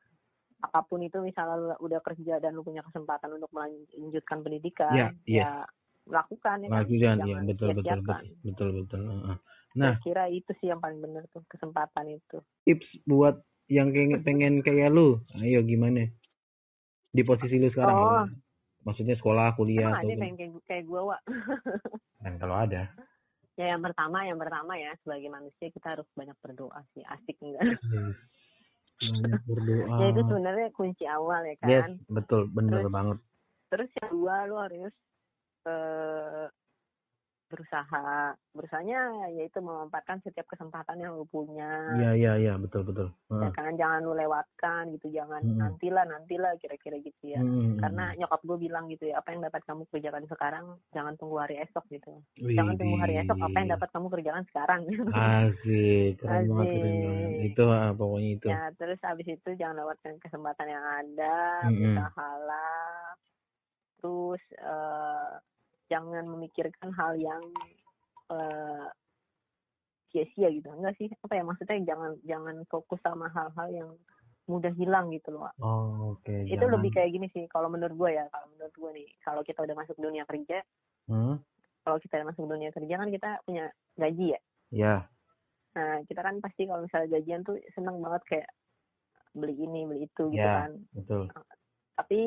apa 0.57 0.81
pun 0.89 1.05
itu 1.05 1.21
misalnya 1.21 1.57
lu 1.61 1.69
udah 1.85 2.01
kerja 2.01 2.41
dan 2.41 2.57
lu 2.57 2.65
punya 2.65 2.81
kesempatan 2.81 3.29
untuk 3.37 3.53
melanjutkan 3.53 4.41
pendidikan 4.41 4.95
Ya, 4.97 5.09
iya. 5.29 5.45
ya 5.45 5.51
lakukan 6.07 6.57
ya 6.59 6.69
kan? 6.69 6.77
Lakukan, 6.79 7.15
ya 7.17 7.25
Jangan 7.27 7.45
betul 7.45 7.69
betul 7.69 7.99
betul 8.01 8.19
betul 8.43 8.69
betul. 8.79 9.01
Heeh. 9.03 9.37
Saya 9.69 9.77
Nah. 9.77 9.95
kira 10.01 10.25
itu 10.27 10.51
sih 10.57 10.67
yang 10.67 10.79
paling 10.79 10.99
benar 10.99 11.27
tuh 11.29 11.45
kesempatan 11.47 12.07
itu. 12.11 12.39
Tips 12.65 12.89
buat 13.05 13.37
yang 13.67 13.91
pengen, 13.91 14.23
pengen 14.23 14.55
kayak 14.61 14.89
lu. 14.89 15.21
Ayo 15.37 15.61
gimana? 15.61 16.07
Di 17.09 17.23
posisi 17.23 17.57
lu 17.57 17.69
sekarang 17.69 17.97
Oh. 17.97 18.25
maksudnya 18.83 19.15
sekolah 19.15 19.53
kuliah 19.53 19.91
emang 19.91 19.99
atau 19.99 20.09
ada 20.09 20.17
pengen 20.17 20.37
kayak, 20.37 20.53
kayak 20.65 20.85
gue 20.85 21.01
wa 21.03 21.19
kan 22.19 22.35
kalau 22.41 22.57
ada? 22.57 22.83
Ya 23.55 23.73
yang 23.73 23.83
pertama 23.83 24.21
yang 24.23 24.37
pertama 24.37 24.73
ya 24.75 24.93
sebagai 24.97 25.27
manusia 25.27 25.67
kita 25.69 25.93
harus 25.93 26.07
banyak 26.13 26.37
berdoa 26.39 26.81
sih 26.93 27.03
asik 27.03 27.37
enggak? 27.41 27.81
Banyak 28.97 29.43
berdoa. 29.45 29.97
Ya 29.99 30.07
itu 30.09 30.23
sebenarnya 30.23 30.69
kunci 30.73 31.05
awal 31.05 31.41
ya 31.43 31.55
yes 31.59 31.85
kan? 31.85 31.91
betul 32.07 32.49
bener 32.49 32.81
Terus- 32.81 32.95
banget. 32.95 33.19
terus 33.67 33.91
yang 33.93 34.09
kedua 34.09 34.35
lu 34.47 34.57
harus 34.57 34.95
eh, 35.67 36.47
berusaha. 37.47 38.35
Berusahanya 38.51 39.31
yaitu 39.31 39.63
memanfaatkan 39.63 40.19
setiap 40.27 40.51
kesempatan 40.51 40.99
yang 40.99 41.15
lu 41.15 41.27
punya. 41.31 41.95
Iya 41.95 42.11
iya 42.19 42.33
iya. 42.43 42.55
Betul 42.59 42.83
betul. 42.91 43.09
Ya 43.31 43.51
kan 43.55 43.79
jangan 43.79 44.03
lu 44.03 44.19
lewatkan 44.19 44.91
gitu. 44.99 45.15
Jangan 45.15 45.47
Mm-mm. 45.47 45.61
nantilah 45.61 46.05
nantilah 46.11 46.59
kira-kira 46.59 46.99
gitu 46.99 47.23
ya. 47.37 47.41
Hmm, 47.41 47.79
karena 47.79 48.19
nyokap 48.19 48.41
gue 48.43 48.59
bilang 48.67 48.91
gitu 48.91 49.11
ya 49.11 49.23
apa 49.23 49.31
yang 49.31 49.47
dapat 49.47 49.63
kamu 49.63 49.87
kerjakan 49.93 50.25
sekarang 50.27 50.65
jangan 50.91 51.15
tunggu 51.21 51.37
hari 51.39 51.63
esok 51.63 51.87
gitu. 51.95 52.19
Wih, 52.43 52.57
jangan 52.59 52.75
tunggu 52.75 52.97
hari 52.99 53.15
esok 53.23 53.39
apa 53.39 53.57
yang 53.63 53.71
dapat 53.79 53.89
kamu 53.95 54.07
kerjakan 54.11 54.45
sekarang. 54.51 54.81
Asik. 55.15 56.11
Keren 56.19 56.51
banget 56.51 56.67
keren 56.67 56.91
Asik. 56.91 57.05
banget. 57.07 57.31
Itu 57.47 57.65
ah, 57.71 57.91
pokoknya 57.95 58.31
itu. 58.35 58.47
Ya 58.51 58.63
terus 58.75 59.01
habis 59.07 59.27
itu 59.31 59.51
jangan 59.55 59.87
lewatkan 59.87 60.19
kesempatan 60.19 60.67
yang 60.67 60.85
ada. 60.85 61.37
Usahalah 61.71 63.15
terus 63.97 64.43
eh, 64.61 65.33
jangan 65.87 66.25
memikirkan 66.27 66.91
hal 66.93 67.15
yang 67.15 67.43
eh, 68.29 68.87
sia-sia 70.11 70.49
gitu. 70.51 70.69
Enggak 70.71 70.97
sih 70.97 71.09
apa 71.13 71.33
ya 71.33 71.43
maksudnya 71.43 71.79
jangan 71.85 72.13
jangan 72.23 72.57
fokus 72.67 73.01
sama 73.01 73.29
hal-hal 73.29 73.69
yang 73.71 73.91
mudah 74.47 74.71
hilang 74.79 75.11
gitu 75.11 75.35
loh 75.35 75.51
oh 75.59 76.15
oke 76.15 76.31
itu 76.47 76.55
jangan- 76.55 76.79
lebih 76.79 76.95
kayak 76.95 77.11
gini 77.11 77.27
sih 77.35 77.51
kalau 77.51 77.67
menurut 77.67 77.99
gue 77.99 78.15
ya 78.15 78.31
kalau 78.31 78.47
menurut 78.55 78.71
gue 78.71 78.91
nih 78.95 79.09
kalau 79.19 79.43
kita 79.43 79.59
udah 79.59 79.75
masuk 79.75 79.99
dunia 79.99 80.23
kerja 80.23 80.63
Hmm? 81.11 81.43
kalau 81.83 81.99
kita 81.99 82.15
udah 82.19 82.31
masuk 82.31 82.47
dunia 82.47 82.71
kerja 82.71 82.95
kan 82.95 83.11
kita 83.11 83.31
punya 83.43 83.67
gaji 83.95 84.39
ya? 84.39 84.41
Ya 84.71 84.95
nah 85.75 85.99
kita 86.03 86.23
kan 86.23 86.39
pasti 86.39 86.63
kalau 86.65 86.87
misalnya 86.87 87.19
gajian 87.19 87.43
tuh 87.43 87.59
seneng 87.75 87.99
banget 87.99 88.23
kayak 88.25 88.49
beli 89.35 89.59
ini 89.59 89.83
beli 89.83 90.07
itu 90.07 90.31
gitu 90.31 90.39
Ya. 90.41 90.63
kan. 90.63 90.71
betul. 90.95 91.27
Tapi 91.99 92.21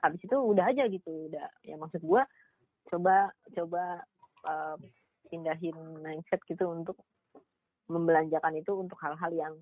habis 0.00 0.20
itu 0.20 0.34
udah 0.34 0.64
aja 0.66 0.88
gitu 0.88 1.28
udah. 1.28 1.48
Ya 1.62 1.76
maksud 1.76 2.00
gue 2.00 2.22
coba 2.88 3.30
coba 3.52 4.02
uh, 4.44 4.76
pindahin 5.28 5.76
mindset 6.00 6.40
gitu 6.48 6.64
untuk 6.68 6.96
membelanjakan 7.88 8.60
itu 8.60 8.72
untuk 8.76 8.96
hal-hal 9.00 9.32
yang 9.32 9.54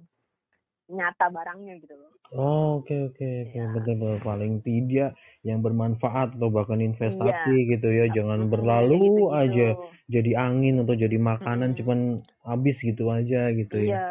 nyata 0.86 1.26
barangnya 1.30 1.82
gitu 1.82 1.94
loh 1.98 2.12
Oh, 2.34 2.82
oke 2.82 2.90
oke 3.14 3.22
oke 3.22 3.54
Ya. 3.54 3.70
betul 3.70 3.94
betul 4.02 4.18
paling 4.26 4.58
tidak 4.66 5.14
yang 5.46 5.62
bermanfaat 5.62 6.34
atau 6.34 6.50
bahkan 6.50 6.82
investasi 6.82 7.70
gitu 7.70 7.86
ya 7.86 8.10
jangan 8.10 8.50
berlalu 8.50 9.30
gitu-gitu. 9.30 9.30
aja 9.30 9.68
jadi 10.10 10.30
angin 10.34 10.82
atau 10.82 10.94
jadi 10.98 11.18
makanan 11.22 11.74
Mm. 11.74 11.78
cuman 11.82 11.98
habis 12.42 12.74
gitu 12.82 13.14
aja 13.14 13.50
gitu 13.54 13.78
ya. 13.78 13.86
iya 14.02 14.06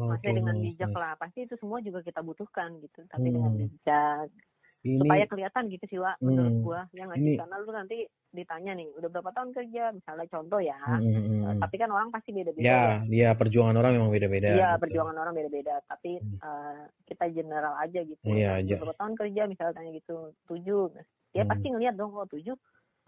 Oke, 0.00 0.04
maksudnya 0.04 0.36
dengan 0.40 0.56
bijak 0.64 0.92
lah 0.96 1.12
pasti 1.20 1.38
itu 1.44 1.54
semua 1.60 1.78
juga 1.84 2.00
kita 2.00 2.20
butuhkan 2.24 2.70
gitu 2.80 3.04
tapi 3.12 3.28
dengan 3.28 3.52
Hmm. 3.52 3.60
bijak 3.68 4.28
Ini 4.78 5.02
supaya 5.02 5.26
kelihatan 5.26 5.64
gitu 5.74 5.84
sih 5.90 5.98
Wak, 5.98 6.22
menurut 6.22 6.54
Hmm. 6.54 6.62
gua 6.62 6.80
ya 6.94 7.02
nggak 7.04 7.18
sih 7.18 7.34
karena 7.34 7.56
lu 7.58 7.70
nanti 7.74 7.96
ditanya 8.30 8.72
nih 8.78 8.86
udah 8.94 9.08
berapa 9.10 9.30
tahun 9.34 9.50
kerja 9.50 9.82
misalnya 9.90 10.26
contoh 10.30 10.60
ya 10.62 10.78
Mm, 10.78 11.02
mm, 11.02 11.18
mm, 11.18 11.42
Eh, 11.48 11.54
tapi 11.58 11.74
kan 11.76 11.90
orang 11.90 12.08
pasti 12.12 12.30
beda-beda 12.30 12.62
ya 12.62 12.82
dia 13.02 13.28
perjuangan 13.34 13.74
orang 13.74 13.92
memang 13.96 14.10
beda-beda. 14.12 14.48
Iya, 14.52 14.68
gitu. 14.70 14.80
perjuangan 14.84 15.16
orang 15.16 15.34
beda-beda, 15.34 15.74
tapi 15.84 16.20
Hmm. 16.20 16.38
eh, 16.38 16.80
kita 17.06 17.24
general 17.32 17.74
aja 17.74 18.00
gitu. 18.04 18.22
Udah 18.22 18.60
aja. 18.60 18.74
Berapa 18.78 18.94
tahun 18.94 19.14
kerja 19.16 19.42
misalnya 19.48 19.74
tanya 19.74 19.90
gitu, 19.96 20.16
tujuh. 20.46 20.94
Dia 21.34 21.42
Hmm. 21.42 21.50
pasti 21.50 21.66
ngeliat 21.72 21.94
dong, 21.96 22.12
oh 22.14 22.28
tujuh, 22.28 22.54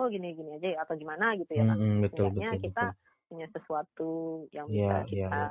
oh 0.00 0.06
gini-gini 0.08 0.56
aja 0.56 0.68
ya, 0.74 0.78
atau 0.82 0.96
gimana 0.96 1.36
gitu 1.36 1.52
ya 1.52 1.68
kan. 1.68 1.78
betul 2.00 2.32
betul 2.32 2.58
kita 2.58 2.84
betul. 2.90 3.28
punya 3.28 3.46
sesuatu 3.52 4.10
yang 4.50 4.66
Iya, 4.66 4.74
bisa 4.74 4.96
iya, 4.96 5.06
kita. 5.06 5.42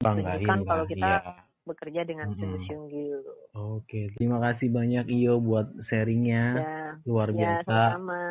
Banggain 0.00 0.44
lah, 0.44 0.58
kalau 0.64 0.84
kita 0.86 1.08
iya. 1.10 1.53
Bekerja 1.64 2.04
dengan 2.04 2.32
Mm-mm. 2.32 2.40
sungguh-sungguh. 2.40 3.24
Oke, 3.56 4.12
terima 4.16 4.38
kasih 4.40 4.68
banyak 4.70 5.08
Iyo 5.08 5.40
buat 5.40 5.68
sharingnya 5.88 6.44
Ya, 6.60 6.76
luar 7.08 7.28
ya 7.32 7.60
biasa. 7.60 7.64
sama-sama. 8.00 8.22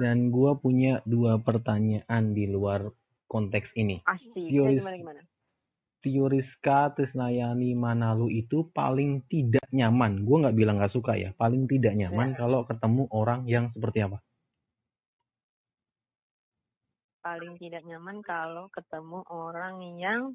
Dan 0.00 0.28
gua 0.28 0.56
punya 0.60 1.00
dua 1.08 1.40
pertanyaan 1.40 2.32
di 2.36 2.44
luar 2.48 2.92
konteks 3.28 3.72
ini. 3.76 4.00
Asik. 4.04 4.48
Yo, 4.48 4.64
Ya, 4.68 4.72
Ris. 4.72 4.80
gimana 4.80 4.96
gimana? 4.96 5.22
Trisnayani 5.98 7.74
Manalu 7.76 8.32
itu 8.40 8.70
paling 8.72 9.26
tidak 9.28 9.66
nyaman. 9.74 10.24
Gue 10.24 10.46
nggak 10.46 10.56
bilang 10.56 10.78
nggak 10.80 10.94
suka 10.94 11.18
ya, 11.18 11.34
paling 11.36 11.66
tidak 11.68 11.92
nyaman 11.92 12.32
kalau 12.38 12.64
ketemu 12.64 13.04
orang 13.12 13.44
yang 13.50 13.68
seperti 13.74 14.06
apa? 14.06 14.22
Paling 17.20 17.60
tidak 17.60 17.82
nyaman 17.84 18.24
kalau 18.24 18.70
ketemu 18.72 19.20
orang 19.28 19.82
yang 20.00 20.32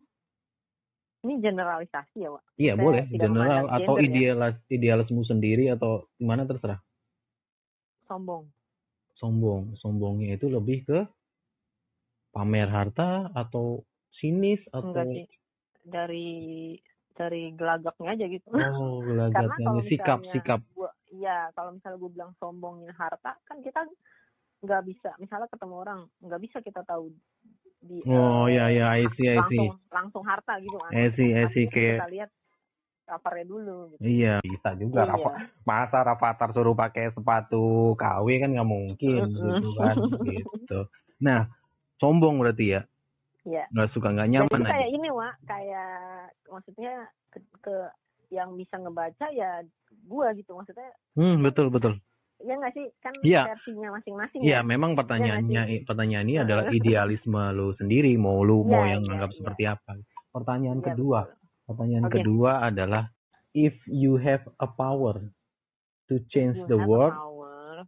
ini 1.23 1.39
generalisasi 1.39 2.17
ya, 2.19 2.29
Wak. 2.35 2.43
Iya 2.59 2.73
Saya 2.75 2.83
boleh, 2.83 3.03
general 3.11 3.63
atau 3.71 3.93
gender 3.95 4.03
ya. 4.03 4.07
idealis 4.07 4.57
idealisme 4.67 5.23
sendiri 5.23 5.65
atau 5.71 6.07
gimana 6.19 6.43
terserah. 6.43 6.79
Sombong. 8.07 8.43
Sombong, 9.15 9.79
sombongnya 9.79 10.35
itu 10.35 10.51
lebih 10.51 10.83
ke 10.83 10.99
pamer 12.33 12.67
harta 12.67 13.29
atau 13.31 13.85
sinis 14.17 14.59
atau 14.73 14.89
enggak 14.89 15.05
sih 15.13 15.25
dari 15.85 16.31
dari 17.13 17.53
gelagaknya 17.53 18.17
aja 18.17 18.25
gitu 18.25 18.49
oh 18.49 19.05
karena 19.37 19.55
kalau 19.61 19.81
sikap 19.85 20.19
sikap. 20.33 20.59
gua 20.73 20.89
iya 21.13 21.53
kalau 21.53 21.77
misalnya 21.77 22.01
gue 22.01 22.11
bilang 22.11 22.31
sombongnya 22.41 22.93
harta 22.97 23.37
kan 23.45 23.61
kita 23.61 23.85
nggak 24.65 24.81
bisa 24.89 25.13
misalnya 25.21 25.45
ketemu 25.53 25.75
orang 25.77 25.99
nggak 26.25 26.41
bisa 26.41 26.57
kita 26.65 26.81
tahu 26.89 27.13
di 27.83 27.99
oh 28.07 28.47
ya 28.47 28.71
ya 28.71 28.95
I 28.95 29.05
see 29.13 29.27
I 29.27 29.43
see 29.51 29.59
langsung 29.59 29.77
langsung 29.91 30.23
harta 30.23 30.55
gitu 30.63 30.79
kan 30.79 30.91
I 30.95 31.11
see 31.13 31.35
I 31.35 31.51
see 31.51 31.67
kayak 31.67 31.99
kita 31.99 32.07
lihat 32.09 32.29
covernya 33.03 33.45
dulu 33.45 33.77
gitu. 33.91 33.99
iya 33.99 34.39
bisa 34.39 34.69
juga 34.79 35.03
Iya. 35.03 35.15
apa 35.19 35.31
masa 35.67 35.99
Rafathar 36.07 36.49
suruh 36.55 36.71
pakai 36.71 37.11
sepatu 37.11 37.91
KW 37.99 38.27
kan 38.39 38.49
nggak 38.55 38.69
mungkin 38.71 39.21
Mm-mm. 39.27 39.47
gitu 39.59 39.69
kan 39.75 39.95
gitu 40.23 40.79
nah 41.19 41.51
sombong 41.99 42.39
berarti 42.39 42.79
ya 42.79 42.81
Iya. 43.43 43.67
nggak 43.75 43.91
suka 43.91 44.07
nggak 44.15 44.27
Jadi 44.31 44.35
nyaman 44.39 44.61
aja 44.63 44.71
kayak 44.71 44.89
ini 44.95 45.09
Wak, 45.11 45.35
kayak 45.43 45.91
maksudnya 46.47 46.93
ke, 47.27 47.43
ke 47.59 47.75
yang 48.31 48.55
bisa 48.55 48.79
ngebaca 48.79 49.27
ya 49.35 49.59
gua 50.07 50.31
gitu 50.31 50.55
maksudnya 50.55 50.89
hmm 51.19 51.43
betul 51.43 51.67
betul 51.67 51.99
ya 52.43 52.53
nggak 52.59 52.73
sih 52.75 52.85
kan 52.99 53.13
Iya. 53.23 53.43
versinya 53.49 53.89
masing-masing 53.95 54.39
Iya, 54.43 54.59
ya. 54.59 54.59
memang 54.61 54.91
pertanyaannya 54.93 55.63
Iya 55.65 55.81
pertanyaan 55.83 56.27
ini 56.27 56.37
adalah 56.37 56.65
idealisme 56.69 57.41
lu 57.55 57.71
sendiri, 57.75 58.13
mau 58.15 58.43
lu 58.43 58.61
mau 58.61 58.83
Iya, 58.83 58.99
yang 58.99 59.03
iya, 59.07 59.11
anggap 59.15 59.31
iya. 59.31 59.37
seperti 59.39 59.63
apa. 59.65 59.91
Pertanyaan 60.29 60.79
Iya, 60.79 60.87
kedua, 60.91 61.19
betul. 61.23 61.37
pertanyaan 61.65 62.05
Oke. 62.05 62.13
kedua 62.19 62.51
adalah 62.61 63.03
if 63.55 63.75
you 63.87 64.19
have 64.19 64.43
a 64.59 64.67
power 64.67 65.23
to 66.07 66.15
change 66.27 66.59
You 66.59 66.67
the 66.67 66.79
world, 66.79 67.15
power. 67.15 67.87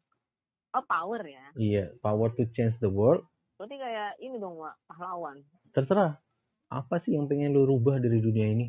Oh 0.72 0.84
power 0.84 1.22
ya. 1.24 1.46
iya, 1.56 1.86
power 2.00 2.32
to 2.34 2.44
change 2.52 2.76
the 2.80 2.91
world, 2.91 3.24
Berarti 3.56 3.76
kayak 3.76 4.20
ini 4.20 4.36
dong 4.36 4.60
Wak, 4.60 4.76
pahlawan. 4.86 5.39
terserah. 5.72 6.20
Apa 6.68 7.00
sih 7.00 7.15
yang 7.15 7.28
pengen 7.28 7.56
lu 7.56 7.63
rubah 7.63 7.96
dari 7.98 8.20
dunia 8.20 8.52
ini? 8.52 8.68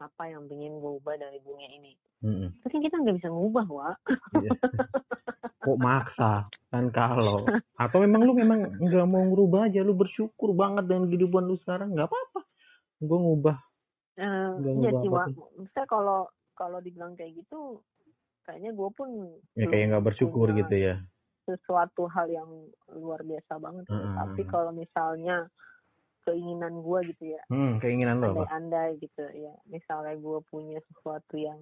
Apa 0.00 0.22
yang 0.26 0.48
pengen 0.48 0.80
gue 0.80 0.92
ubah 0.96 1.14
dari 1.14 1.38
dunia 1.44 1.68
ini? 1.70 1.92
Mm-mm. 2.20 2.48
Tapi 2.60 2.72
kan 2.72 2.80
kita 2.80 2.96
nggak 3.00 3.16
bisa 3.20 3.28
ngubah 3.28 3.66
Wak. 3.68 3.96
Iya. 4.40 4.50
Kok 5.60 5.78
maksa? 5.78 6.48
Kan 6.72 6.88
kalau 6.88 7.44
atau 7.84 7.98
memang 8.00 8.24
lu 8.24 8.32
memang 8.32 8.64
nggak 8.76 9.06
mau 9.06 9.24
ngerubah 9.28 9.68
aja, 9.68 9.84
lu 9.84 9.92
bersyukur 9.92 10.56
banget 10.56 10.88
dengan 10.88 11.04
kehidupan 11.06 11.44
lu 11.44 11.60
sekarang, 11.60 11.92
nggak 11.92 12.08
apa-apa. 12.08 12.40
Gue 12.98 13.18
ngubah 13.18 13.56
Eh, 14.20 14.48
Nggak 14.60 14.74
iya 14.76 14.90
ngubah 14.92 15.24
sih 15.28 15.36
Wak. 15.36 15.50
Misalnya 15.56 15.88
kalau 15.88 16.20
kalau 16.52 16.78
dibilang 16.80 17.16
kayak 17.16 17.40
gitu, 17.40 17.80
kayaknya 18.44 18.72
gue 18.72 18.88
pun 18.92 19.08
ya 19.56 19.64
kayak 19.64 19.84
nggak 19.92 20.04
bersyukur 20.04 20.52
gitu 20.52 20.76
ya. 20.76 20.96
sesuatu 21.40 22.04
hal 22.06 22.28
yang 22.28 22.50
luar 22.92 23.24
biasa 23.24 23.56
banget. 23.56 23.88
Mm-mm. 23.88 24.12
Tapi 24.12 24.42
kalau 24.44 24.70
misalnya 24.70 25.48
keinginan 26.22 26.80
gue 26.80 26.98
gitu 27.14 27.24
ya, 27.34 27.42
Hmm, 27.48 27.78
keinginan 27.78 28.20
lo 28.20 28.32
apa? 28.32 28.46
andai-andai 28.46 28.90
gitu 29.00 29.22
ya 29.32 29.54
misalnya 29.66 30.14
gue 30.16 30.38
punya 30.46 30.78
sesuatu 30.86 31.34
yang 31.34 31.58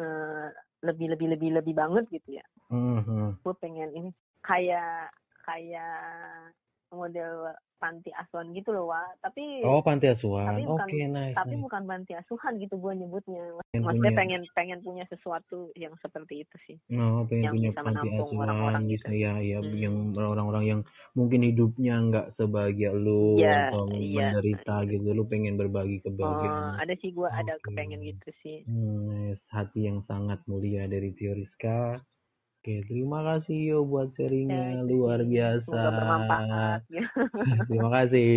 eh, 0.00 0.48
lebih 0.82 1.14
lebih 1.14 1.26
lebih 1.36 1.50
lebih 1.62 1.74
banget 1.76 2.04
gitu 2.10 2.38
ya 2.40 2.46
Hmm, 2.72 3.04
hmm. 3.04 3.30
gue 3.44 3.54
pengen 3.60 3.90
ini 3.92 4.10
kayak 4.40 5.12
kayak 5.44 6.50
model 6.92 7.50
panti 7.76 8.14
asuhan 8.14 8.54
gitu 8.54 8.70
loh 8.70 8.86
wa 8.86 9.02
tapi 9.18 9.58
Oh, 9.60 9.82
panti 9.82 10.06
asuhan. 10.06 10.46
Tapi 10.54 10.62
Oke, 10.62 10.86
bukan- 10.86 11.10
nice. 11.10 11.34
tapi 11.34 11.54
nice. 11.56 11.64
bukan 11.66 11.82
panti 11.82 12.12
asuhan 12.14 12.52
gitu 12.56 12.78
gue 12.78 12.92
nyebutnya 12.94 13.42
Pengen 13.66 13.82
maksudnya 13.82 13.98
punya- 14.06 14.14
pengen 14.14 14.42
pengen 14.54 14.78
punya 14.80 15.04
sesuatu 15.08 15.58
yang 15.74 15.90
seperti 15.98 16.46
itu 16.46 16.56
sih 16.62 16.76
Oh, 16.92 17.26
pengen 17.26 17.42
yang 17.42 17.54
punya 17.56 17.68
bisa 17.68 17.80
panti 17.82 18.08
asuhan 18.08 18.38
orang-orang 18.46 18.84
bisa 18.86 19.08
gitu. 19.10 19.18
ya, 19.18 19.32
ya 19.36 19.58
Hmm. 19.58 19.74
yang 19.74 19.94
orang-orang 20.14 20.64
yang 20.64 20.80
mungkin 21.12 21.40
hidupnya 21.42 21.94
nggak 22.04 22.26
sebahagia 22.36 22.90
lu 22.92 23.34
Iya, 23.34 23.58
atau 23.68 23.82
iya. 23.92 24.30
menderita 24.30 24.74
gitu, 24.86 25.08
lu 25.10 25.24
pengen 25.26 25.54
berbagi 25.56 25.98
oh, 25.98 26.02
kebahagiaan. 26.06 26.78
ada 26.78 26.94
sih 26.96 27.10
gue 27.10 27.26
ada 27.26 27.52
Oke. 27.52 27.62
kepengen 27.66 28.00
gitu 28.00 28.28
sih 28.38 28.62
Hmm, 28.62 29.10
nice. 29.34 29.42
hati 29.48 29.80
yang 29.82 30.06
sangat 30.06 30.38
mulia 30.46 30.86
dari 30.86 31.10
Tio 31.12 31.34
Rizka. 31.34 31.98
Oke, 32.62 32.78
terima 32.86 33.26
kasih 33.26 33.74
yo 33.74 33.78
buat 33.82 34.14
sharingnya. 34.14 34.78
Ya, 34.78 34.86
luar 34.86 35.26
biasa. 35.26 35.66
semoga 35.66 35.90
bermanfaat 35.98 36.80
terima 37.66 37.90
kasih. 37.90 38.30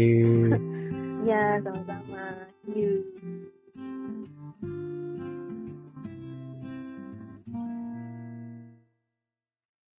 ya 1.29 1.61
sama-sama 1.61 2.49